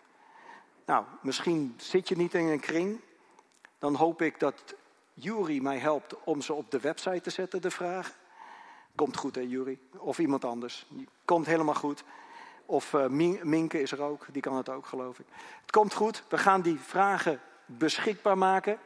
Nou, 0.87 1.05
misschien 1.23 1.75
zit 1.77 2.09
je 2.09 2.17
niet 2.17 2.35
in 2.35 2.47
een 2.47 2.61
kring. 2.61 3.01
Dan 3.79 3.95
hoop 3.95 4.23
ik 4.23 4.41
dat 4.41 4.75
Jury 5.15 5.63
mij 5.63 5.79
helpt 5.79 6.25
om 6.25 6.41
ze 6.41 6.53
op 6.53 6.71
de 6.71 6.81
website 6.81 7.21
te 7.21 7.31
zetten, 7.31 7.63
de 7.63 7.71
vragen. 7.71 8.15
Komt 8.95 9.17
goed, 9.17 9.35
hè, 9.35 9.41
Jury? 9.41 9.79
Of 9.97 10.19
iemand 10.19 10.45
anders. 10.45 10.87
Komt 11.25 11.47
helemaal 11.47 11.75
goed. 11.75 12.05
Of 12.67 12.93
uh, 12.93 13.07
Minke 13.43 13.81
is 13.81 13.93
er 13.93 14.03
ook, 14.03 14.27
die 14.33 14.43
kan 14.43 14.57
het 14.57 14.69
ook, 14.69 14.87
geloof 14.87 15.19
ik. 15.19 15.27
Het 15.61 15.71
komt 15.71 15.95
goed, 15.95 16.23
we 16.29 16.39
gaan 16.39 16.63
die 16.63 16.81
vragen 16.81 17.41
beschikbaar 17.67 18.39
maken. 18.39 18.79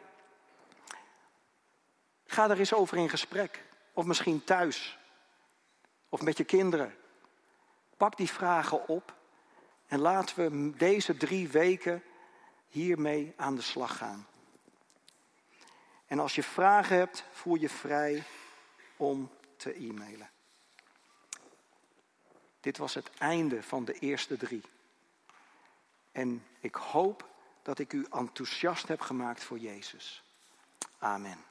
Ga 2.27 2.51
er 2.51 2.59
eens 2.59 2.75
over 2.75 2.97
in 2.97 3.09
gesprek. 3.09 3.65
Of 3.93 4.05
misschien 4.05 4.45
thuis. 4.45 4.99
Of 6.09 6.23
met 6.23 6.37
je 6.37 6.45
kinderen. 6.45 6.95
Pak 7.97 8.17
die 8.17 8.31
vragen 8.31 8.89
op. 8.89 9.15
En 9.87 9.99
laten 9.99 10.37
we 10.37 10.77
deze 10.77 11.17
drie 11.17 11.49
weken 11.49 12.03
hiermee 12.69 13.33
aan 13.37 13.55
de 13.55 13.63
slag 13.63 13.97
gaan. 13.97 14.27
En 16.07 16.19
als 16.19 16.35
je 16.35 16.43
vragen 16.43 16.97
hebt, 16.97 17.25
voel 17.31 17.55
je 17.55 17.69
vrij 17.69 18.23
om 18.97 19.31
te 19.57 19.75
e-mailen. 19.75 20.31
Dit 22.61 22.79
was 22.79 22.95
het 22.95 23.11
einde 23.19 23.63
van 23.63 23.85
de 23.85 23.93
eerste 23.93 24.37
drie. 24.37 24.63
En 26.13 26.47
ik 26.61 26.75
hoop 26.75 27.29
dat 27.63 27.79
ik 27.79 27.93
u 27.93 28.07
enthousiast 28.11 28.89
heb 28.89 29.01
gemaakt 29.01 29.45
voor 29.45 29.59
Jezus. 29.59 30.23
Amen. 30.99 31.50